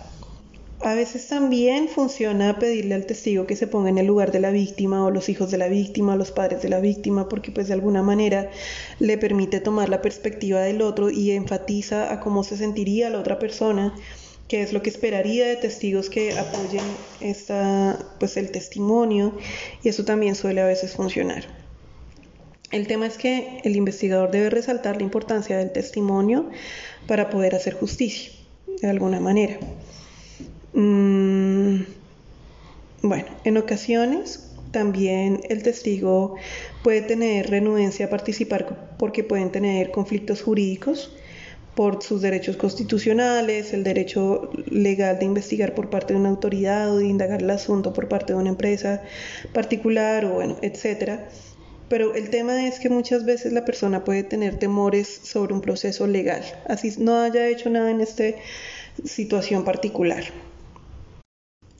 A 0.80 0.94
veces 0.94 1.26
también 1.26 1.88
funciona 1.88 2.58
pedirle 2.58 2.94
al 2.94 3.06
testigo 3.06 3.46
que 3.46 3.56
se 3.56 3.66
ponga 3.66 3.88
en 3.88 3.98
el 3.98 4.06
lugar 4.06 4.30
de 4.30 4.38
la 4.38 4.50
víctima 4.50 5.04
o 5.04 5.10
los 5.10 5.28
hijos 5.28 5.50
de 5.50 5.58
la 5.58 5.66
víctima 5.66 6.14
o 6.14 6.16
los 6.16 6.30
padres 6.30 6.62
de 6.62 6.68
la 6.68 6.78
víctima 6.78 7.28
porque 7.28 7.50
pues 7.50 7.66
de 7.66 7.74
alguna 7.74 8.02
manera 8.02 8.48
le 9.00 9.18
permite 9.18 9.58
tomar 9.58 9.88
la 9.88 10.02
perspectiva 10.02 10.60
del 10.60 10.82
otro 10.82 11.10
y 11.10 11.32
enfatiza 11.32 12.12
a 12.12 12.20
cómo 12.20 12.44
se 12.44 12.56
sentiría 12.56 13.10
la 13.10 13.18
otra 13.18 13.40
persona 13.40 13.92
que 14.48 14.62
es 14.62 14.72
lo 14.72 14.82
que 14.82 14.90
esperaría 14.90 15.46
de 15.46 15.56
testigos 15.56 16.08
que 16.08 16.36
apoyen 16.38 16.84
esta, 17.20 17.98
pues 18.18 18.36
el 18.36 18.50
testimonio 18.50 19.34
y 19.82 19.90
eso 19.90 20.04
también 20.04 20.34
suele 20.34 20.62
a 20.62 20.66
veces 20.66 20.92
funcionar. 20.92 21.44
El 22.70 22.86
tema 22.86 23.06
es 23.06 23.16
que 23.16 23.60
el 23.64 23.76
investigador 23.76 24.30
debe 24.30 24.50
resaltar 24.50 24.96
la 24.96 25.02
importancia 25.02 25.56
del 25.56 25.72
testimonio 25.72 26.50
para 27.06 27.30
poder 27.30 27.54
hacer 27.54 27.74
justicia, 27.74 28.32
de 28.82 28.88
alguna 28.88 29.20
manera. 29.20 29.58
Mm, 30.72 31.80
bueno, 33.02 33.26
en 33.44 33.56
ocasiones 33.56 34.50
también 34.70 35.40
el 35.48 35.62
testigo 35.62 36.36
puede 36.82 37.00
tener 37.00 37.48
renuencia 37.48 38.06
a 38.06 38.10
participar 38.10 38.96
porque 38.98 39.24
pueden 39.24 39.50
tener 39.50 39.90
conflictos 39.90 40.42
jurídicos 40.42 41.10
por 41.78 42.02
sus 42.02 42.20
derechos 42.20 42.56
constitucionales, 42.56 43.72
el 43.72 43.84
derecho 43.84 44.50
legal 44.68 45.20
de 45.20 45.26
investigar 45.26 45.76
por 45.76 45.90
parte 45.90 46.12
de 46.12 46.18
una 46.18 46.28
autoridad 46.28 46.90
o 46.92 46.96
de 46.96 47.06
indagar 47.06 47.40
el 47.40 47.50
asunto 47.50 47.92
por 47.92 48.08
parte 48.08 48.32
de 48.32 48.38
una 48.40 48.48
empresa 48.48 49.00
particular 49.52 50.24
o 50.24 50.30
bueno, 50.30 50.56
etcétera. 50.60 51.28
Pero 51.88 52.16
el 52.16 52.30
tema 52.30 52.66
es 52.66 52.80
que 52.80 52.88
muchas 52.88 53.24
veces 53.24 53.52
la 53.52 53.64
persona 53.64 54.02
puede 54.02 54.24
tener 54.24 54.58
temores 54.58 55.20
sobre 55.22 55.54
un 55.54 55.60
proceso 55.60 56.08
legal, 56.08 56.42
así 56.66 56.92
no 56.98 57.20
haya 57.20 57.46
hecho 57.46 57.70
nada 57.70 57.92
en 57.92 58.00
esta 58.00 58.24
situación 59.04 59.64
particular. 59.64 60.24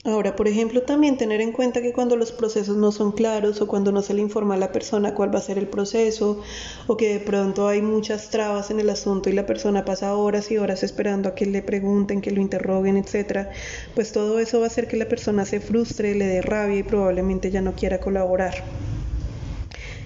Ahora, 0.05 0.37
por 0.37 0.47
ejemplo, 0.47 0.83
también 0.83 1.17
tener 1.17 1.41
en 1.41 1.51
cuenta 1.51 1.81
que 1.81 1.91
cuando 1.91 2.15
los 2.15 2.31
procesos 2.31 2.77
no 2.77 2.93
son 2.93 3.11
claros 3.11 3.59
o 3.59 3.67
cuando 3.67 3.91
no 3.91 4.01
se 4.01 4.13
le 4.13 4.21
informa 4.21 4.53
a 4.53 4.57
la 4.57 4.71
persona 4.71 5.13
cuál 5.13 5.33
va 5.33 5.39
a 5.39 5.41
ser 5.41 5.57
el 5.57 5.67
proceso 5.67 6.41
o 6.87 6.95
que 6.95 7.13
de 7.13 7.19
pronto 7.19 7.67
hay 7.67 7.81
muchas 7.81 8.29
trabas 8.29 8.71
en 8.71 8.79
el 8.79 8.89
asunto 8.89 9.29
y 9.29 9.33
la 9.33 9.45
persona 9.45 9.83
pasa 9.83 10.15
horas 10.15 10.51
y 10.51 10.57
horas 10.57 10.83
esperando 10.83 11.27
a 11.27 11.35
que 11.35 11.45
le 11.45 11.61
pregunten, 11.61 12.21
que 12.21 12.31
lo 12.31 12.39
interroguen, 12.39 12.95
etcétera, 12.95 13.49
pues 13.93 14.13
todo 14.13 14.39
eso 14.39 14.59
va 14.59 14.65
a 14.65 14.67
hacer 14.67 14.87
que 14.87 14.95
la 14.95 15.09
persona 15.09 15.43
se 15.43 15.59
frustre, 15.59 16.15
le 16.15 16.27
dé 16.27 16.41
rabia 16.41 16.79
y 16.79 16.83
probablemente 16.83 17.51
ya 17.51 17.61
no 17.61 17.75
quiera 17.75 17.99
colaborar 17.99 18.55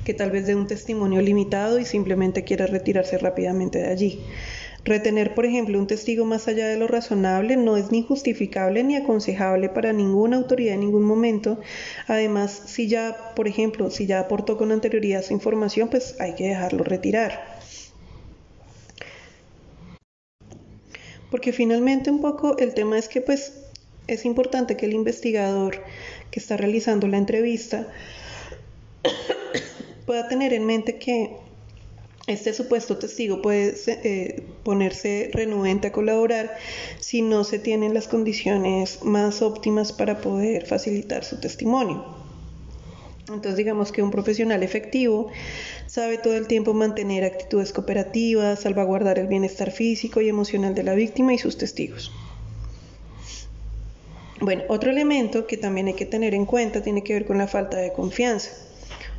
que 0.03 0.13
tal 0.13 0.32
vez 0.32 0.47
dé 0.47 0.56
un 0.56 0.67
testimonio 0.67 1.21
limitado 1.21 1.79
y 1.79 1.86
simplemente 1.86 2.43
quiera 2.43 2.65
retirarse 2.67 3.17
rápidamente 3.17 3.79
de 3.79 3.88
allí. 3.88 4.25
Retener, 4.86 5.34
por 5.34 5.46
ejemplo, 5.46 5.80
un 5.80 5.88
testigo 5.88 6.26
más 6.26 6.50
allá 6.50 6.67
de 6.67 6.76
lo 6.76 6.88
razonable 6.88 7.56
no 7.56 7.78
es 7.78 7.91
ni 7.91 8.04
justificable 8.04 8.84
ni 8.84 8.98
aconsejable 8.98 9.69
para 9.69 9.93
ninguna 9.93 10.36
autoridad 10.36 10.74
en 10.74 10.82
ningún 10.82 11.04
momento. 11.04 11.60
Además, 12.08 12.63
si 12.65 12.89
ya, 12.89 13.32
por 13.34 13.48
ejemplo, 13.48 13.89
si 13.89 14.08
ya 14.08 14.19
aportó 14.19 14.58
con 14.58 14.74
anterioridad 14.74 15.24
su 15.24 15.34
información, 15.34 15.88
pues 15.89 16.19
hay 16.19 16.36
que 16.36 16.50
dejarlo 16.50 16.84
retirar. 16.84 17.60
Porque 21.32 21.54
finalmente 21.54 22.12
un 22.12 22.22
poco 22.22 22.58
el 22.58 22.74
tema 22.74 23.00
es 23.00 23.08
que 23.08 23.22
pues 23.22 23.63
es 24.08 24.26
importante 24.26 24.76
que 24.76 24.86
el 24.86 24.93
investigador 24.93 25.82
que 26.30 26.39
está 26.39 26.58
realizando 26.58 27.08
la 27.08 27.17
entrevista 27.17 27.88
pueda 30.06 30.28
tener 30.28 30.54
en 30.54 30.65
mente 30.65 31.00
que 31.00 31.38
este 32.25 32.53
supuesto 32.53 32.97
testigo 32.97 33.41
puede 33.41 33.75
eh, 33.88 34.43
ponerse 34.63 35.29
renuente 35.33 35.88
a 35.88 35.91
colaborar 35.91 36.55
si 36.99 37.21
no 37.21 37.43
se 37.43 37.59
tienen 37.59 37.93
las 37.93 38.07
condiciones 38.07 39.03
más 39.03 39.41
óptimas 39.41 39.91
para 39.91 40.21
poder 40.21 40.65
facilitar 40.65 41.25
su 41.25 41.39
testimonio. 41.41 42.05
Entonces 43.27 43.57
digamos 43.57 43.91
que 43.91 44.01
un 44.01 44.12
profesional 44.12 44.63
efectivo 44.63 45.31
sabe 45.88 46.17
todo 46.17 46.36
el 46.36 46.47
tiempo 46.47 46.73
mantener 46.73 47.25
actitudes 47.25 47.73
cooperativas, 47.73 48.62
salvaguardar 48.62 49.19
el 49.19 49.27
bienestar 49.27 49.71
físico 49.71 50.21
y 50.21 50.29
emocional 50.29 50.75
de 50.75 50.83
la 50.83 50.93
víctima 50.93 51.33
y 51.33 51.38
sus 51.38 51.57
testigos. 51.57 52.12
Bueno, 54.39 54.63
otro 54.67 54.91
elemento 54.91 55.47
que 55.47 55.57
también 55.57 55.88
hay 55.88 55.93
que 55.93 56.05
tener 56.05 56.33
en 56.33 56.45
cuenta 56.45 56.81
tiene 56.81 57.03
que 57.03 57.13
ver 57.13 57.25
con 57.25 57.38
la 57.38 57.47
falta 57.47 57.77
de 57.77 57.93
confianza. 57.93 58.51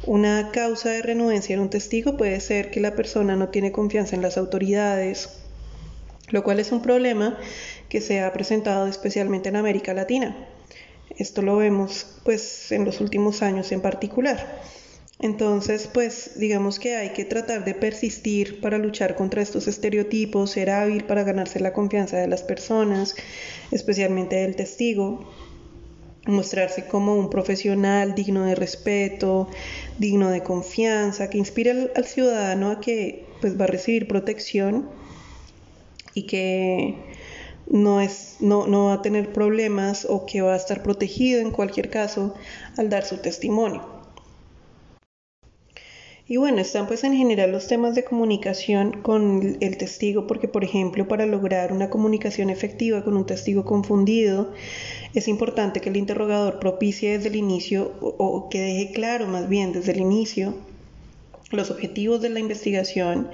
Una 0.06 0.50
causa 0.52 0.90
de 0.90 1.00
renuencia 1.00 1.54
en 1.54 1.60
un 1.60 1.70
testigo 1.70 2.18
puede 2.18 2.38
ser 2.40 2.70
que 2.70 2.80
la 2.80 2.94
persona 2.94 3.36
no 3.36 3.48
tiene 3.48 3.72
confianza 3.72 4.14
en 4.14 4.20
las 4.20 4.36
autoridades, 4.36 5.30
lo 6.28 6.44
cual 6.44 6.60
es 6.60 6.72
un 6.72 6.82
problema 6.82 7.38
que 7.88 8.02
se 8.02 8.20
ha 8.20 8.30
presentado 8.34 8.86
especialmente 8.86 9.48
en 9.48 9.56
América 9.56 9.94
Latina. 9.94 10.36
Esto 11.16 11.40
lo 11.40 11.56
vemos 11.56 12.18
pues 12.22 12.70
en 12.70 12.84
los 12.84 13.00
últimos 13.00 13.40
años 13.40 13.72
en 13.72 13.80
particular. 13.80 14.60
Entonces, 15.20 15.88
pues 15.90 16.38
digamos 16.38 16.78
que 16.78 16.96
hay 16.96 17.14
que 17.14 17.24
tratar 17.24 17.64
de 17.64 17.74
persistir 17.74 18.60
para 18.60 18.76
luchar 18.76 19.14
contra 19.14 19.40
estos 19.40 19.68
estereotipos, 19.68 20.50
ser 20.50 20.68
hábil 20.68 21.04
para 21.04 21.22
ganarse 21.22 21.60
la 21.60 21.72
confianza 21.72 22.18
de 22.18 22.26
las 22.26 22.42
personas, 22.42 23.14
especialmente 23.70 24.36
del 24.36 24.54
testigo, 24.54 25.30
mostrarse 26.26 26.86
como 26.86 27.14
un 27.16 27.30
profesional 27.30 28.14
digno 28.14 28.44
de 28.44 28.54
respeto, 28.54 29.48
digno 29.98 30.30
de 30.30 30.42
confianza, 30.42 31.28
que 31.28 31.38
inspire 31.38 31.90
al, 31.94 32.04
ciudadano 32.06 32.70
a 32.70 32.80
que 32.80 33.26
pues, 33.40 33.58
va 33.60 33.64
a 33.64 33.68
recibir 33.68 34.08
protección 34.08 34.88
y 36.14 36.22
que 36.26 36.94
no, 37.68 38.00
es, 38.00 38.36
no, 38.40 38.66
no 38.66 38.86
va 38.86 38.94
a 38.94 39.02
tener 39.02 39.32
problemas 39.32 40.06
o 40.08 40.26
que 40.26 40.40
va 40.40 40.54
a 40.54 40.56
estar 40.56 40.82
protegido 40.82 41.40
en 41.40 41.50
cualquier 41.50 41.90
caso 41.90 42.34
al 42.76 42.88
dar 42.88 43.04
su 43.04 43.18
testimonio. 43.18 43.94
Y 46.26 46.38
bueno, 46.38 46.58
están 46.58 46.86
pues 46.86 47.04
en 47.04 47.14
general 47.14 47.52
los 47.52 47.66
temas 47.66 47.94
de 47.94 48.02
comunicación 48.02 49.02
con 49.02 49.58
el 49.60 49.76
testigo, 49.76 50.26
porque 50.26 50.48
por 50.48 50.64
ejemplo 50.64 51.06
para 51.06 51.26
lograr 51.26 51.70
una 51.70 51.90
comunicación 51.90 52.48
efectiva 52.48 53.04
con 53.04 53.18
un 53.18 53.26
testigo 53.26 53.66
confundido, 53.66 54.54
es 55.14 55.28
importante 55.28 55.80
que 55.80 55.90
el 55.90 55.96
interrogador 55.96 56.58
propicie 56.58 57.16
desde 57.16 57.28
el 57.28 57.36
inicio 57.36 57.92
o, 58.00 58.48
que 58.48 58.60
deje 58.60 58.90
claro 58.92 59.28
más 59.28 59.48
bien 59.48 59.72
desde 59.72 59.92
el 59.92 60.00
inicio 60.00 60.56
los 61.50 61.70
objetivos 61.70 62.20
de 62.20 62.30
la 62.30 62.40
investigación, 62.40 63.30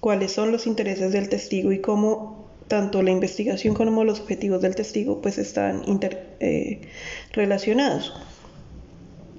cuáles 0.00 0.32
son 0.32 0.52
los 0.52 0.66
intereses 0.66 1.12
del 1.12 1.30
testigo 1.30 1.72
y 1.72 1.80
cómo 1.80 2.44
tanto 2.68 3.02
la 3.02 3.12
investigación 3.12 3.74
como 3.74 4.04
los 4.04 4.20
objetivos 4.20 4.60
del 4.60 4.74
testigo 4.74 5.22
pues 5.22 5.38
están 5.38 5.82
interrelacionados. 5.86 8.08
Eh, 8.08 8.12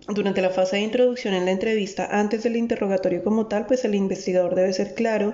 durante 0.08 0.42
la 0.42 0.50
fase 0.50 0.78
de 0.78 0.84
introducción 0.84 1.34
en 1.34 1.46
la 1.46 1.52
entrevista, 1.52 2.08
antes 2.10 2.44
del 2.44 2.56
interrogatorio 2.56 3.24
como 3.24 3.48
tal, 3.48 3.66
pues 3.66 3.84
el 3.84 3.94
investigador 3.94 4.56
debe 4.56 4.72
ser 4.72 4.96
claro 4.96 5.34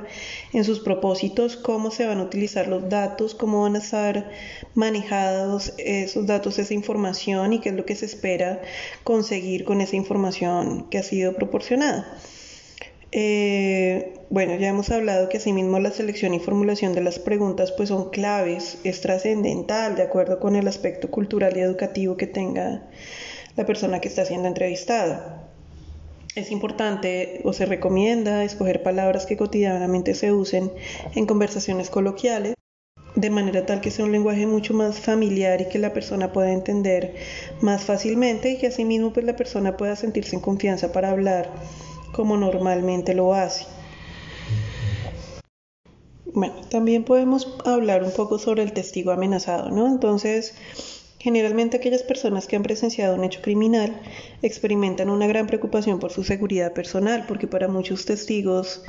en 0.51 0.63
sus 0.63 0.79
propósitos, 0.79 1.55
cómo 1.55 1.91
se 1.91 2.07
van 2.07 2.19
a 2.19 2.23
utilizar 2.23 2.67
los 2.67 2.89
datos, 2.89 3.35
cómo 3.35 3.61
van 3.61 3.75
a 3.75 3.79
estar 3.79 4.31
manejados 4.73 5.73
esos 5.77 6.25
datos, 6.25 6.57
esa 6.57 6.73
información 6.73 7.53
y 7.53 7.59
qué 7.59 7.69
es 7.69 7.75
lo 7.75 7.85
que 7.85 7.95
se 7.95 8.05
espera 8.05 8.61
conseguir 9.03 9.63
con 9.63 9.79
esa 9.81 9.95
información 9.95 10.89
que 10.89 10.97
ha 10.97 11.03
sido 11.03 11.35
proporcionada. 11.35 12.17
Eh, 13.15 14.15
bueno, 14.31 14.55
ya 14.55 14.69
hemos 14.69 14.89
hablado 14.89 15.29
que 15.29 15.37
asimismo 15.37 15.77
la 15.77 15.91
selección 15.91 16.33
y 16.33 16.39
formulación 16.39 16.93
de 16.93 17.01
las 17.01 17.19
preguntas 17.19 17.71
pues 17.71 17.89
son 17.89 18.09
claves, 18.09 18.79
es 18.83 19.01
trascendental 19.01 19.95
de 19.95 20.01
acuerdo 20.01 20.39
con 20.39 20.55
el 20.55 20.67
aspecto 20.67 21.11
cultural 21.11 21.55
y 21.55 21.59
educativo 21.59 22.17
que 22.17 22.25
tenga 22.25 22.81
la 23.55 23.65
persona 23.65 23.99
que 23.99 24.07
está 24.07 24.25
siendo 24.25 24.47
entrevistada. 24.47 25.47
Es 26.35 26.51
importante 26.51 27.41
o 27.43 27.53
se 27.53 27.65
recomienda 27.65 28.43
escoger 28.43 28.81
palabras 28.81 29.25
que 29.25 29.37
cotidianamente 29.37 30.15
se 30.15 30.31
usen 30.31 30.71
en 31.15 31.27
conversaciones 31.27 31.89
coloquiales, 31.89 32.55
de 33.15 33.29
manera 33.29 33.67
tal 33.67 33.81
que 33.81 33.91
sea 33.91 34.05
un 34.05 34.11
lenguaje 34.11 34.47
mucho 34.47 34.73
más 34.73 34.99
familiar 34.99 35.61
y 35.61 35.69
que 35.69 35.77
la 35.77 35.93
persona 35.93 36.33
pueda 36.33 36.51
entender 36.51 37.15
más 37.61 37.83
fácilmente 37.83 38.51
y 38.51 38.57
que 38.57 38.67
asimismo 38.67 39.13
pues 39.13 39.25
la 39.25 39.35
persona 39.35 39.77
pueda 39.77 39.95
sentirse 39.95 40.35
en 40.35 40.41
confianza 40.41 40.91
para 40.91 41.11
hablar 41.11 41.51
como 42.13 42.37
normalmente 42.37 43.13
lo 43.13 43.35
hace. 43.35 43.65
Bueno, 46.33 46.55
también 46.71 47.03
podemos 47.03 47.55
hablar 47.63 48.03
un 48.03 48.11
poco 48.11 48.39
sobre 48.39 48.63
el 48.63 48.73
testigo 48.73 49.11
amenazado, 49.11 49.69
¿no? 49.69 49.85
Entonces, 49.85 50.55
Generalmente 51.23 51.77
aquellas 51.77 52.03
personas 52.03 52.47
que 52.47 52.57
han 52.57 52.63
presenciado 52.63 53.15
un 53.15 53.23
hecho 53.23 53.41
criminal 53.41 53.97
experimentan 54.41 55.09
una 55.09 55.25
gran 55.25 55.47
preocupación 55.47 55.97
por 55.97 56.11
su 56.11 56.25
seguridad 56.25 56.73
personal, 56.73 57.23
porque 57.29 57.47
para 57.47 57.69
muchos 57.69 58.03
testigos 58.03 58.83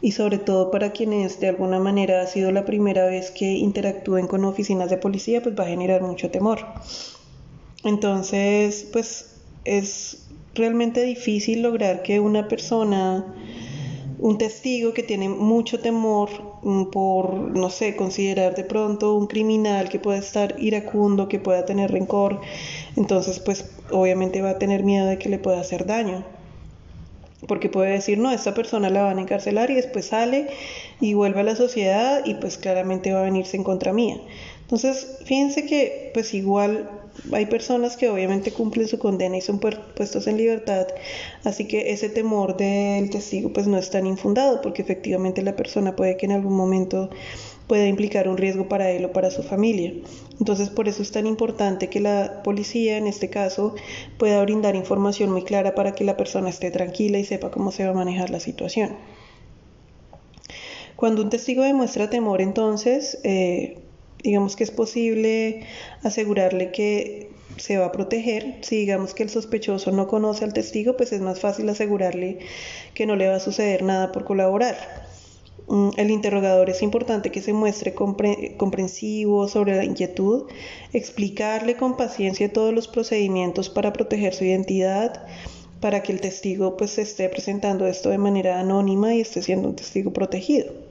y 0.00 0.12
sobre 0.12 0.38
todo 0.38 0.70
para 0.70 0.92
quienes 0.92 1.40
de 1.40 1.48
alguna 1.48 1.80
manera 1.80 2.22
ha 2.22 2.28
sido 2.28 2.52
la 2.52 2.64
primera 2.64 3.06
vez 3.06 3.32
que 3.32 3.54
interactúen 3.54 4.28
con 4.28 4.44
oficinas 4.44 4.88
de 4.88 4.98
policía, 4.98 5.42
pues 5.42 5.58
va 5.58 5.64
a 5.64 5.66
generar 5.66 6.00
mucho 6.02 6.30
temor. 6.30 6.60
Entonces, 7.82 8.86
pues 8.92 9.34
es 9.64 10.28
realmente 10.54 11.02
difícil 11.02 11.62
lograr 11.62 12.02
que 12.02 12.20
una 12.20 12.46
persona 12.46 13.34
un 14.20 14.38
testigo 14.38 14.94
que 14.94 15.02
tiene 15.02 15.28
mucho 15.28 15.80
temor 15.80 16.53
por, 16.90 17.34
no 17.34 17.68
sé, 17.70 17.94
considerar 17.94 18.54
de 18.54 18.64
pronto 18.64 19.14
un 19.14 19.26
criminal 19.26 19.88
que 19.88 19.98
pueda 19.98 20.18
estar 20.18 20.54
iracundo, 20.58 21.28
que 21.28 21.38
pueda 21.38 21.66
tener 21.66 21.92
rencor, 21.92 22.40
entonces 22.96 23.38
pues 23.38 23.70
obviamente 23.90 24.40
va 24.40 24.50
a 24.50 24.58
tener 24.58 24.82
miedo 24.82 25.06
de 25.06 25.18
que 25.18 25.28
le 25.28 25.38
pueda 25.38 25.60
hacer 25.60 25.86
daño. 25.86 26.24
Porque 27.46 27.68
puede 27.68 27.90
decir, 27.90 28.16
no, 28.16 28.30
esta 28.30 28.54
persona 28.54 28.88
la 28.88 29.02
van 29.02 29.18
a 29.18 29.20
encarcelar 29.20 29.70
y 29.70 29.74
después 29.74 30.06
sale 30.06 30.48
y 30.98 31.12
vuelve 31.12 31.40
a 31.40 31.44
la 31.44 31.56
sociedad 31.56 32.22
y 32.24 32.34
pues 32.34 32.56
claramente 32.56 33.12
va 33.12 33.20
a 33.20 33.24
venirse 33.24 33.58
en 33.58 33.64
contra 33.64 33.92
mía. 33.92 34.18
Entonces, 34.62 35.18
fíjense 35.26 35.66
que 35.66 36.10
pues 36.14 36.32
igual 36.32 36.88
hay 37.32 37.46
personas 37.46 37.96
que 37.96 38.08
obviamente 38.08 38.52
cumplen 38.52 38.88
su 38.88 38.98
condena 38.98 39.36
y 39.36 39.40
son 39.40 39.58
puestos 39.58 40.26
en 40.26 40.36
libertad, 40.36 40.86
así 41.44 41.66
que 41.66 41.92
ese 41.92 42.08
temor 42.08 42.56
del 42.56 43.10
testigo 43.10 43.52
pues 43.52 43.66
no 43.66 43.78
es 43.78 43.90
tan 43.90 44.06
infundado 44.06 44.60
porque 44.60 44.82
efectivamente 44.82 45.42
la 45.42 45.56
persona 45.56 45.96
puede 45.96 46.16
que 46.16 46.26
en 46.26 46.32
algún 46.32 46.54
momento 46.54 47.10
pueda 47.66 47.86
implicar 47.86 48.28
un 48.28 48.36
riesgo 48.36 48.68
para 48.68 48.90
él 48.90 49.04
o 49.06 49.12
para 49.12 49.30
su 49.30 49.42
familia. 49.42 49.92
Entonces 50.38 50.68
por 50.68 50.88
eso 50.88 51.02
es 51.02 51.12
tan 51.12 51.26
importante 51.26 51.88
que 51.88 52.00
la 52.00 52.42
policía 52.42 52.98
en 52.98 53.06
este 53.06 53.30
caso 53.30 53.74
pueda 54.18 54.42
brindar 54.42 54.76
información 54.76 55.30
muy 55.30 55.44
clara 55.44 55.74
para 55.74 55.94
que 55.94 56.04
la 56.04 56.16
persona 56.16 56.50
esté 56.50 56.70
tranquila 56.70 57.18
y 57.18 57.24
sepa 57.24 57.50
cómo 57.50 57.70
se 57.70 57.84
va 57.84 57.90
a 57.90 57.94
manejar 57.94 58.30
la 58.30 58.40
situación. 58.40 58.96
Cuando 60.96 61.22
un 61.22 61.30
testigo 61.30 61.62
demuestra 61.62 62.08
temor 62.08 62.40
entonces, 62.40 63.18
eh, 63.24 63.83
digamos 64.24 64.56
que 64.56 64.64
es 64.64 64.70
posible 64.70 65.66
asegurarle 66.02 66.72
que 66.72 67.30
se 67.58 67.78
va 67.78 67.86
a 67.86 67.92
proteger. 67.92 68.56
Si 68.62 68.76
digamos 68.76 69.14
que 69.14 69.22
el 69.22 69.30
sospechoso 69.30 69.92
no 69.92 70.08
conoce 70.08 70.44
al 70.44 70.54
testigo, 70.54 70.96
pues 70.96 71.12
es 71.12 71.20
más 71.20 71.38
fácil 71.38 71.68
asegurarle 71.68 72.38
que 72.94 73.06
no 73.06 73.14
le 73.16 73.28
va 73.28 73.36
a 73.36 73.40
suceder 73.40 73.82
nada 73.82 74.10
por 74.10 74.24
colaborar. 74.24 74.76
Mm, 75.68 75.90
el 75.96 76.10
interrogador 76.10 76.68
es 76.70 76.82
importante 76.82 77.30
que 77.30 77.42
se 77.42 77.52
muestre 77.52 77.94
comprensivo 77.94 79.46
sobre 79.48 79.76
la 79.76 79.84
inquietud, 79.84 80.44
explicarle 80.92 81.76
con 81.76 81.96
paciencia 81.96 82.52
todos 82.52 82.74
los 82.74 82.88
procedimientos 82.88 83.70
para 83.70 83.92
proteger 83.92 84.34
su 84.34 84.44
identidad, 84.44 85.26
para 85.80 86.02
que 86.02 86.12
el 86.12 86.20
testigo 86.20 86.76
pues 86.76 86.98
esté 86.98 87.28
presentando 87.28 87.86
esto 87.86 88.08
de 88.08 88.18
manera 88.18 88.58
anónima 88.58 89.14
y 89.14 89.20
esté 89.20 89.42
siendo 89.42 89.68
un 89.68 89.76
testigo 89.76 90.12
protegido. 90.12 90.83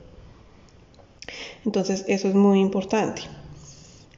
Entonces 1.64 2.04
eso 2.08 2.28
es 2.28 2.34
muy 2.34 2.60
importante. 2.60 3.22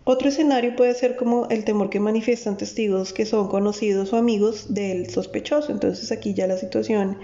Otro 0.09 0.29
escenario 0.29 0.77
puede 0.77 0.95
ser 0.95 1.17
como 1.17 1.49
el 1.49 1.65
temor 1.65 1.91
que 1.91 1.99
manifiestan 1.99 2.57
testigos 2.57 3.13
que 3.13 3.27
son 3.27 3.49
conocidos 3.49 4.13
o 4.13 4.17
amigos 4.17 4.73
del 4.73 5.11
sospechoso. 5.11 5.73
Entonces 5.73 6.13
aquí 6.13 6.33
ya 6.33 6.47
la 6.47 6.57
situación 6.57 7.19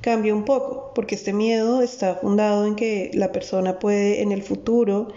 cambia 0.00 0.34
un 0.34 0.44
poco, 0.44 0.92
porque 0.94 1.14
este 1.14 1.32
miedo 1.32 1.82
está 1.82 2.16
fundado 2.16 2.66
en 2.66 2.74
que 2.74 3.12
la 3.14 3.30
persona 3.30 3.78
puede 3.78 4.22
en 4.22 4.32
el 4.32 4.42
futuro 4.42 5.08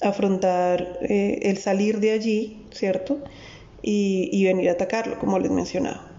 afrontar 0.00 0.98
eh, 1.02 1.40
el 1.42 1.58
salir 1.58 1.98
de 1.98 2.12
allí, 2.12 2.62
¿cierto? 2.70 3.18
Y, 3.82 4.30
y 4.32 4.44
venir 4.44 4.68
a 4.68 4.72
atacarlo, 4.72 5.18
como 5.18 5.40
les 5.40 5.50
mencionaba. 5.50 6.15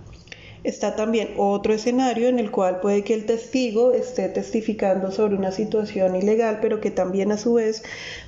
Está 0.64 0.96
también 0.96 1.30
otro 1.38 1.74
escenario 1.74 2.28
en 2.28 2.40
el 2.40 2.52
cual 2.52 2.80
puede 2.80 3.04
que 3.04 3.14
el 3.14 3.26
testigo 3.26 3.94
esté 3.94 4.28
testificando 4.30 5.12
sobre 5.12 5.36
una 5.36 5.52
situación 5.52 6.16
ilegal, 6.16 6.60
pero 6.62 6.82
que 6.82 6.92
también 6.92 7.32
a 7.32 7.38
su 7.38 7.54
vez 7.54 7.84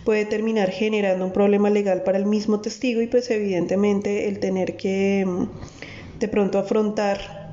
puede 0.06 0.26
terminar 0.26 0.70
generando 0.70 1.26
un 1.26 1.34
problema 1.34 1.70
legal 1.70 2.04
para 2.04 2.18
el 2.18 2.26
mismo 2.26 2.62
testigo 2.62 3.02
y 3.02 3.08
pues 3.08 3.30
evidentemente 3.32 4.28
el 4.28 4.40
tener 4.40 4.78
que 4.78 5.26
mm, 5.26 6.20
de 6.20 6.28
pronto 6.28 6.60
afrontar 6.60 7.50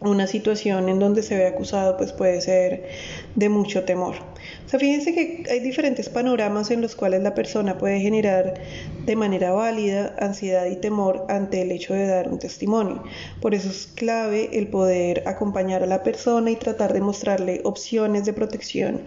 una 0.00 0.26
situación 0.28 0.88
en 0.88 0.98
donde 1.00 1.22
se 1.22 1.36
ve 1.36 1.46
acusado 1.46 1.96
pues 1.96 2.12
puede 2.12 2.40
ser 2.40 2.88
de 3.34 3.48
mucho 3.48 3.84
temor. 3.84 4.14
Sea, 4.68 4.78
fíjense 4.78 5.14
que 5.14 5.44
hay 5.50 5.60
diferentes 5.60 6.10
panoramas 6.10 6.70
en 6.70 6.82
los 6.82 6.94
cuales 6.94 7.22
la 7.22 7.34
persona 7.34 7.78
puede 7.78 8.00
generar 8.00 8.52
de 9.06 9.16
manera 9.16 9.50
válida 9.52 10.14
ansiedad 10.18 10.66
y 10.66 10.76
temor 10.76 11.24
ante 11.30 11.62
el 11.62 11.72
hecho 11.72 11.94
de 11.94 12.06
dar 12.06 12.28
un 12.28 12.38
testimonio. 12.38 13.02
Por 13.40 13.54
eso 13.54 13.70
es 13.70 13.86
clave 13.86 14.50
el 14.52 14.68
poder 14.68 15.22
acompañar 15.26 15.82
a 15.82 15.86
la 15.86 16.02
persona 16.02 16.50
y 16.50 16.56
tratar 16.56 16.92
de 16.92 17.00
mostrarle 17.00 17.62
opciones 17.64 18.26
de 18.26 18.34
protección 18.34 19.06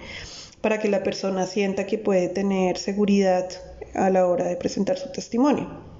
para 0.61 0.79
que 0.79 0.89
la 0.89 1.03
persona 1.03 1.45
sienta 1.45 1.85
que 1.85 1.99
puede 1.99 2.27
tener 2.27 2.77
seguridad 2.77 3.47
a 3.93 4.09
la 4.09 4.25
hora 4.25 4.45
de 4.45 4.55
presentar 4.55 4.97
su 4.97 5.11
testimonio. 5.11 5.90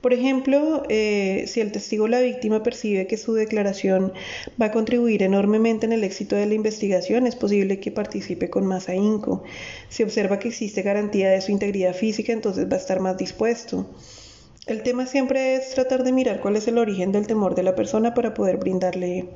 Por 0.00 0.12
ejemplo, 0.12 0.82
eh, 0.88 1.44
si 1.48 1.60
el 1.60 1.72
testigo 1.72 2.04
o 2.04 2.08
la 2.08 2.20
víctima 2.20 2.62
percibe 2.62 3.06
que 3.06 3.16
su 3.16 3.34
declaración 3.34 4.12
va 4.60 4.66
a 4.66 4.70
contribuir 4.70 5.22
enormemente 5.22 5.86
en 5.86 5.92
el 5.92 6.04
éxito 6.04 6.36
de 6.36 6.46
la 6.46 6.54
investigación, 6.54 7.26
es 7.26 7.34
posible 7.34 7.80
que 7.80 7.90
participe 7.90 8.50
con 8.50 8.66
más 8.66 8.88
ahínco. 8.88 9.42
Si 9.88 10.02
observa 10.02 10.38
que 10.38 10.48
existe 10.48 10.82
garantía 10.82 11.30
de 11.30 11.40
su 11.40 11.50
integridad 11.50 11.94
física, 11.94 12.32
entonces 12.32 12.70
va 12.70 12.76
a 12.76 12.80
estar 12.80 13.00
más 13.00 13.16
dispuesto. 13.16 13.86
El 14.66 14.82
tema 14.82 15.06
siempre 15.06 15.54
es 15.54 15.70
tratar 15.74 16.02
de 16.02 16.12
mirar 16.12 16.40
cuál 16.40 16.56
es 16.56 16.66
el 16.66 16.78
origen 16.78 17.12
del 17.12 17.26
temor 17.26 17.54
de 17.54 17.62
la 17.62 17.74
persona 17.74 18.14
para 18.14 18.34
poder 18.34 18.58
brindarle 18.58 19.28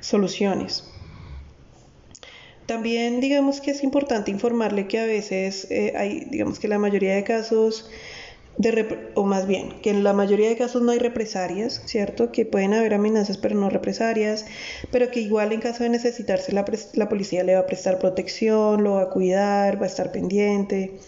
soluciones. 0.00 0.84
También 2.66 3.20
digamos 3.20 3.60
que 3.60 3.72
es 3.72 3.82
importante 3.82 4.30
informarle 4.30 4.86
que 4.86 4.98
a 4.98 5.06
veces 5.06 5.66
eh, 5.70 5.92
hay, 5.96 6.26
digamos 6.30 6.58
que 6.58 6.68
la 6.68 6.78
mayoría 6.78 7.14
de 7.14 7.24
casos 7.24 7.90
o 9.14 9.24
más 9.24 9.46
bien, 9.46 9.80
que 9.82 9.90
en 9.90 10.04
la 10.04 10.12
mayoría 10.12 10.48
de 10.48 10.56
casos 10.56 10.82
no 10.82 10.92
hay 10.92 10.98
represalias, 10.98 11.82
¿cierto? 11.86 12.30
Que 12.30 12.46
pueden 12.46 12.72
haber 12.74 12.94
amenazas 12.94 13.36
pero 13.36 13.56
no 13.56 13.68
represalias, 13.68 14.46
pero 14.90 15.10
que 15.10 15.20
igual 15.20 15.52
en 15.52 15.60
caso 15.60 15.82
de 15.82 15.90
necesitarse 15.90 16.52
la, 16.52 16.64
la 16.94 17.08
policía 17.08 17.42
le 17.42 17.54
va 17.54 17.60
a 17.60 17.66
prestar 17.66 17.98
protección, 17.98 18.84
lo 18.84 18.94
va 18.94 19.02
a 19.02 19.10
cuidar, 19.10 19.80
va 19.80 19.84
a 19.84 19.88
estar 19.88 20.12
pendiente 20.12 20.98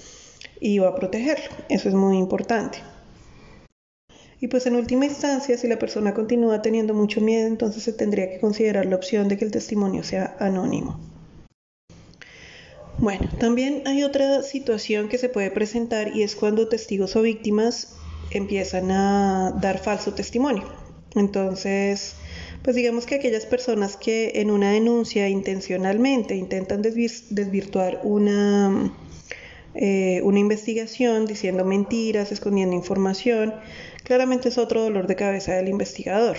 y 0.60 0.78
va 0.78 0.88
a 0.88 0.94
protegerlo. 0.94 1.56
Eso 1.68 1.88
es 1.88 1.94
muy 1.94 2.18
importante. 2.18 2.78
Y 4.40 4.48
pues 4.48 4.66
en 4.66 4.76
última 4.76 5.06
instancia, 5.06 5.56
si 5.56 5.66
la 5.66 5.78
persona 5.78 6.12
continúa 6.12 6.60
teniendo 6.60 6.92
mucho 6.92 7.20
miedo, 7.20 7.46
entonces 7.46 7.82
se 7.82 7.92
tendría 7.92 8.28
que 8.28 8.40
considerar 8.40 8.84
la 8.86 8.96
opción 8.96 9.28
de 9.28 9.38
que 9.38 9.44
el 9.46 9.50
testimonio 9.50 10.02
sea 10.02 10.36
anónimo. 10.38 11.15
Bueno, 12.98 13.28
también 13.38 13.82
hay 13.86 14.02
otra 14.04 14.42
situación 14.42 15.08
que 15.08 15.18
se 15.18 15.28
puede 15.28 15.50
presentar 15.50 16.16
y 16.16 16.22
es 16.22 16.34
cuando 16.34 16.68
testigos 16.68 17.14
o 17.16 17.22
víctimas 17.22 17.96
empiezan 18.30 18.90
a 18.90 19.52
dar 19.60 19.78
falso 19.78 20.14
testimonio. 20.14 20.64
Entonces, 21.14 22.16
pues 22.62 22.74
digamos 22.74 23.06
que 23.06 23.16
aquellas 23.16 23.46
personas 23.46 23.96
que 23.96 24.32
en 24.36 24.50
una 24.50 24.70
denuncia 24.72 25.28
intencionalmente 25.28 26.36
intentan 26.36 26.82
desvirtuar 26.82 28.00
una, 28.02 28.92
eh, 29.74 30.20
una 30.24 30.38
investigación 30.38 31.26
diciendo 31.26 31.64
mentiras, 31.64 32.32
escondiendo 32.32 32.74
información, 32.74 33.54
claramente 34.04 34.48
es 34.48 34.58
otro 34.58 34.82
dolor 34.82 35.06
de 35.06 35.16
cabeza 35.16 35.54
del 35.54 35.68
investigador. 35.68 36.36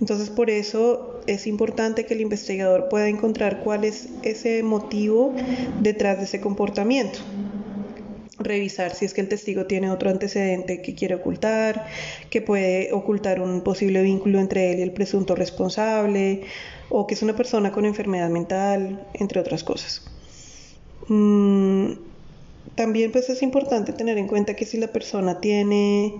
Entonces 0.00 0.30
por 0.30 0.50
eso 0.50 1.09
es 1.26 1.46
importante 1.46 2.06
que 2.06 2.14
el 2.14 2.20
investigador 2.20 2.88
pueda 2.88 3.08
encontrar 3.08 3.62
cuál 3.62 3.84
es 3.84 4.08
ese 4.22 4.62
motivo 4.62 5.34
detrás 5.80 6.18
de 6.18 6.24
ese 6.24 6.40
comportamiento. 6.40 7.18
Revisar 8.38 8.94
si 8.94 9.04
es 9.04 9.12
que 9.12 9.20
el 9.20 9.28
testigo 9.28 9.66
tiene 9.66 9.90
otro 9.90 10.08
antecedente 10.08 10.80
que 10.80 10.94
quiere 10.94 11.16
ocultar, 11.16 11.86
que 12.30 12.40
puede 12.40 12.92
ocultar 12.92 13.40
un 13.40 13.60
posible 13.62 14.02
vínculo 14.02 14.38
entre 14.38 14.72
él 14.72 14.78
y 14.78 14.82
el 14.82 14.92
presunto 14.92 15.34
responsable, 15.34 16.42
o 16.88 17.06
que 17.06 17.14
es 17.14 17.22
una 17.22 17.36
persona 17.36 17.70
con 17.70 17.84
enfermedad 17.84 18.30
mental, 18.30 19.06
entre 19.14 19.40
otras 19.40 19.62
cosas. 19.62 20.02
Mm, 21.08 21.92
también 22.74 23.12
pues 23.12 23.28
es 23.28 23.42
importante 23.42 23.92
tener 23.92 24.16
en 24.16 24.26
cuenta 24.26 24.54
que 24.54 24.64
si 24.64 24.78
la 24.78 24.88
persona 24.88 25.40
tiene 25.40 26.14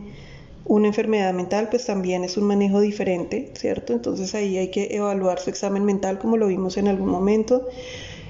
una 0.64 0.88
enfermedad 0.88 1.32
mental, 1.32 1.68
pues 1.70 1.86
también 1.86 2.24
es 2.24 2.36
un 2.36 2.44
manejo 2.44 2.80
diferente, 2.80 3.52
¿cierto? 3.54 3.92
Entonces 3.92 4.34
ahí 4.34 4.56
hay 4.58 4.70
que 4.70 4.94
evaluar 4.94 5.38
su 5.40 5.50
examen 5.50 5.84
mental 5.84 6.18
como 6.18 6.36
lo 6.36 6.46
vimos 6.46 6.76
en 6.76 6.88
algún 6.88 7.08
momento 7.08 7.66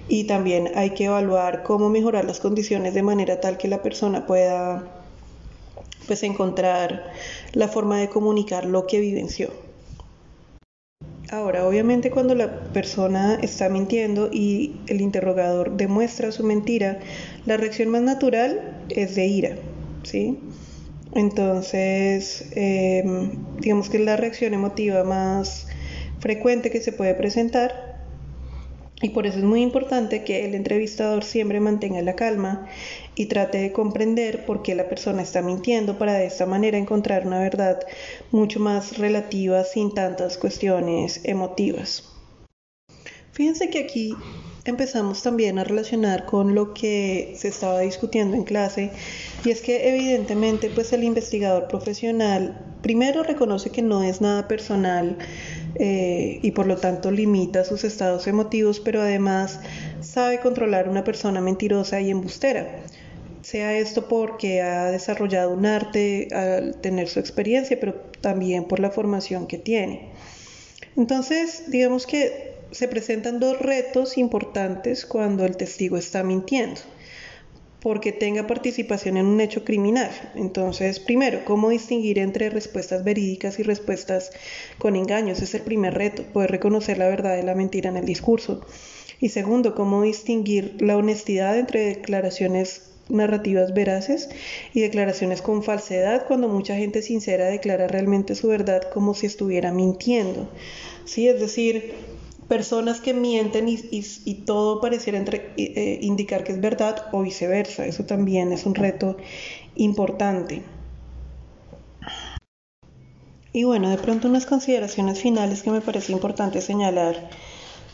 y 0.08 0.24
también 0.24 0.70
hay 0.74 0.90
que 0.90 1.04
evaluar 1.04 1.62
cómo 1.62 1.88
mejorar 1.88 2.24
las 2.24 2.40
condiciones 2.40 2.94
de 2.94 3.02
manera 3.02 3.40
tal 3.40 3.58
que 3.58 3.68
la 3.68 3.82
persona 3.82 4.26
pueda 4.26 4.84
pues 6.06 6.22
encontrar 6.24 7.12
la 7.52 7.68
forma 7.68 7.98
de 8.00 8.08
comunicar 8.08 8.64
lo 8.64 8.86
que 8.86 8.98
vivenció. 8.98 9.50
Ahora, 11.30 11.64
obviamente 11.68 12.10
cuando 12.10 12.34
la 12.34 12.60
persona 12.72 13.38
está 13.40 13.68
mintiendo 13.68 14.28
y 14.32 14.80
el 14.88 15.00
interrogador 15.00 15.76
demuestra 15.76 16.32
su 16.32 16.42
mentira, 16.42 16.98
la 17.46 17.56
reacción 17.56 17.88
más 17.90 18.02
natural 18.02 18.82
es 18.88 19.14
de 19.14 19.26
ira, 19.26 19.56
¿sí? 20.02 20.40
Entonces, 21.14 22.50
em, 22.54 23.30
digamos 23.58 23.90
que 23.90 23.96
es 23.96 24.04
la 24.04 24.16
reacción 24.16 24.54
emotiva 24.54 25.04
más 25.04 25.66
frecuente 26.20 26.70
que 26.70 26.80
se 26.80 26.92
puede 26.92 27.14
presentar 27.14 27.90
y 29.02 29.10
por 29.10 29.26
eso 29.26 29.38
es 29.38 29.44
muy 29.44 29.62
importante 29.62 30.24
que 30.24 30.44
el 30.44 30.54
entrevistador 30.54 31.24
siempre 31.24 31.58
mantenga 31.58 32.02
la 32.02 32.16
calma 32.16 32.66
y 33.14 33.26
trate 33.26 33.58
de 33.58 33.72
comprender 33.72 34.44
por 34.44 34.62
qué 34.62 34.74
la 34.74 34.88
persona 34.88 35.22
está 35.22 35.40
mintiendo 35.40 35.96
para 35.96 36.14
de 36.14 36.26
esta 36.26 36.44
manera 36.44 36.76
encontrar 36.76 37.26
una 37.26 37.38
verdad 37.38 37.80
mucho 38.30 38.60
más 38.60 38.98
relativa 38.98 39.64
sin 39.64 39.94
tantas 39.94 40.36
cuestiones 40.36 41.22
emotivas. 41.24 42.12
Fíjense 43.32 43.70
que 43.70 43.78
aquí 43.78 44.14
empezamos 44.64 45.22
también 45.22 45.58
a 45.58 45.64
relacionar 45.64 46.26
con 46.26 46.54
lo 46.54 46.74
que 46.74 47.34
se 47.36 47.48
estaba 47.48 47.80
discutiendo 47.80 48.36
en 48.36 48.44
clase 48.44 48.90
y 49.44 49.50
es 49.50 49.62
que 49.62 49.88
evidentemente 49.88 50.70
pues 50.70 50.92
el 50.92 51.04
investigador 51.04 51.68
profesional 51.68 52.58
primero 52.82 53.22
reconoce 53.22 53.70
que 53.70 53.82
no 53.82 54.02
es 54.02 54.20
nada 54.20 54.48
personal 54.48 55.16
eh, 55.76 56.40
y 56.42 56.50
por 56.50 56.66
lo 56.66 56.76
tanto 56.76 57.10
limita 57.10 57.64
sus 57.64 57.84
estados 57.84 58.26
emotivos, 58.26 58.80
pero 58.80 59.00
además 59.00 59.60
sabe 60.00 60.40
controlar 60.40 60.88
una 60.88 61.04
persona 61.04 61.40
mentirosa 61.40 62.00
y 62.00 62.10
embustera. 62.10 62.66
Sea 63.42 63.78
esto 63.78 64.06
porque 64.08 64.60
ha 64.60 64.90
desarrollado 64.90 65.52
un 65.52 65.64
arte 65.64 66.28
al 66.32 66.76
tener 66.80 67.08
su 67.08 67.20
experiencia, 67.20 67.78
pero 67.80 67.94
también 68.20 68.64
por 68.64 68.80
la 68.80 68.90
formación 68.90 69.46
que 69.46 69.56
tiene. 69.56 70.10
Entonces, 70.96 71.70
digamos 71.70 72.06
que 72.06 72.49
se 72.70 72.88
presentan 72.88 73.40
dos 73.40 73.58
retos 73.58 74.18
importantes 74.18 75.06
cuando 75.06 75.44
el 75.44 75.56
testigo 75.56 75.96
está 75.96 76.22
mintiendo 76.22 76.80
porque 77.80 78.12
tenga 78.12 78.46
participación 78.46 79.16
en 79.16 79.26
un 79.26 79.40
hecho 79.40 79.64
criminal. 79.64 80.10
Entonces, 80.34 81.00
primero, 81.00 81.44
¿cómo 81.44 81.70
distinguir 81.70 82.18
entre 82.18 82.50
respuestas 82.50 83.04
verídicas 83.04 83.58
y 83.58 83.62
respuestas 83.62 84.32
con 84.78 84.96
engaños? 84.96 85.40
Es 85.40 85.54
el 85.54 85.62
primer 85.62 85.94
reto, 85.94 86.22
poder 86.24 86.50
reconocer 86.50 86.98
la 86.98 87.08
verdad 87.08 87.38
y 87.38 87.42
la 87.42 87.54
mentira 87.54 87.88
en 87.88 87.96
el 87.96 88.04
discurso. 88.04 88.60
Y 89.18 89.30
segundo, 89.30 89.74
¿cómo 89.74 90.02
distinguir 90.02 90.76
la 90.80 90.96
honestidad 90.96 91.58
entre 91.58 91.86
declaraciones 91.86 92.90
narrativas 93.08 93.74
veraces 93.74 94.28
y 94.72 94.80
declaraciones 94.80 95.42
con 95.42 95.62
falsedad 95.62 96.26
cuando 96.26 96.48
mucha 96.48 96.76
gente 96.76 97.02
sincera 97.02 97.46
declara 97.46 97.88
realmente 97.88 98.34
su 98.34 98.48
verdad 98.48 98.82
como 98.92 99.14
si 99.14 99.26
estuviera 99.26 99.72
mintiendo? 99.72 100.48
Sí, 101.06 101.28
es 101.28 101.40
decir, 101.40 101.94
personas 102.50 103.00
que 103.00 103.14
mienten 103.14 103.68
y, 103.68 104.34
todo 104.44 104.80
pareciera 104.80 105.18
entre, 105.18 105.52
eh, 105.56 106.00
indicar 106.02 106.42
que 106.42 106.50
es 106.50 106.60
verdad 106.60 107.06
o 107.12 107.22
viceversa. 107.22 107.86
Eso 107.86 108.04
también 108.04 108.50
es 108.50 108.66
un 108.66 108.74
reto 108.74 109.16
importante. 109.76 110.64
Y 113.52 113.62
bueno, 113.62 113.88
de 113.88 113.98
pronto 113.98 114.26
unas 114.26 114.46
consideraciones 114.46 115.20
finales 115.20 115.62
que 115.62 115.70
me 115.70 115.80
parece 115.80 116.10
importante 116.10 116.60
señalar. 116.60 117.30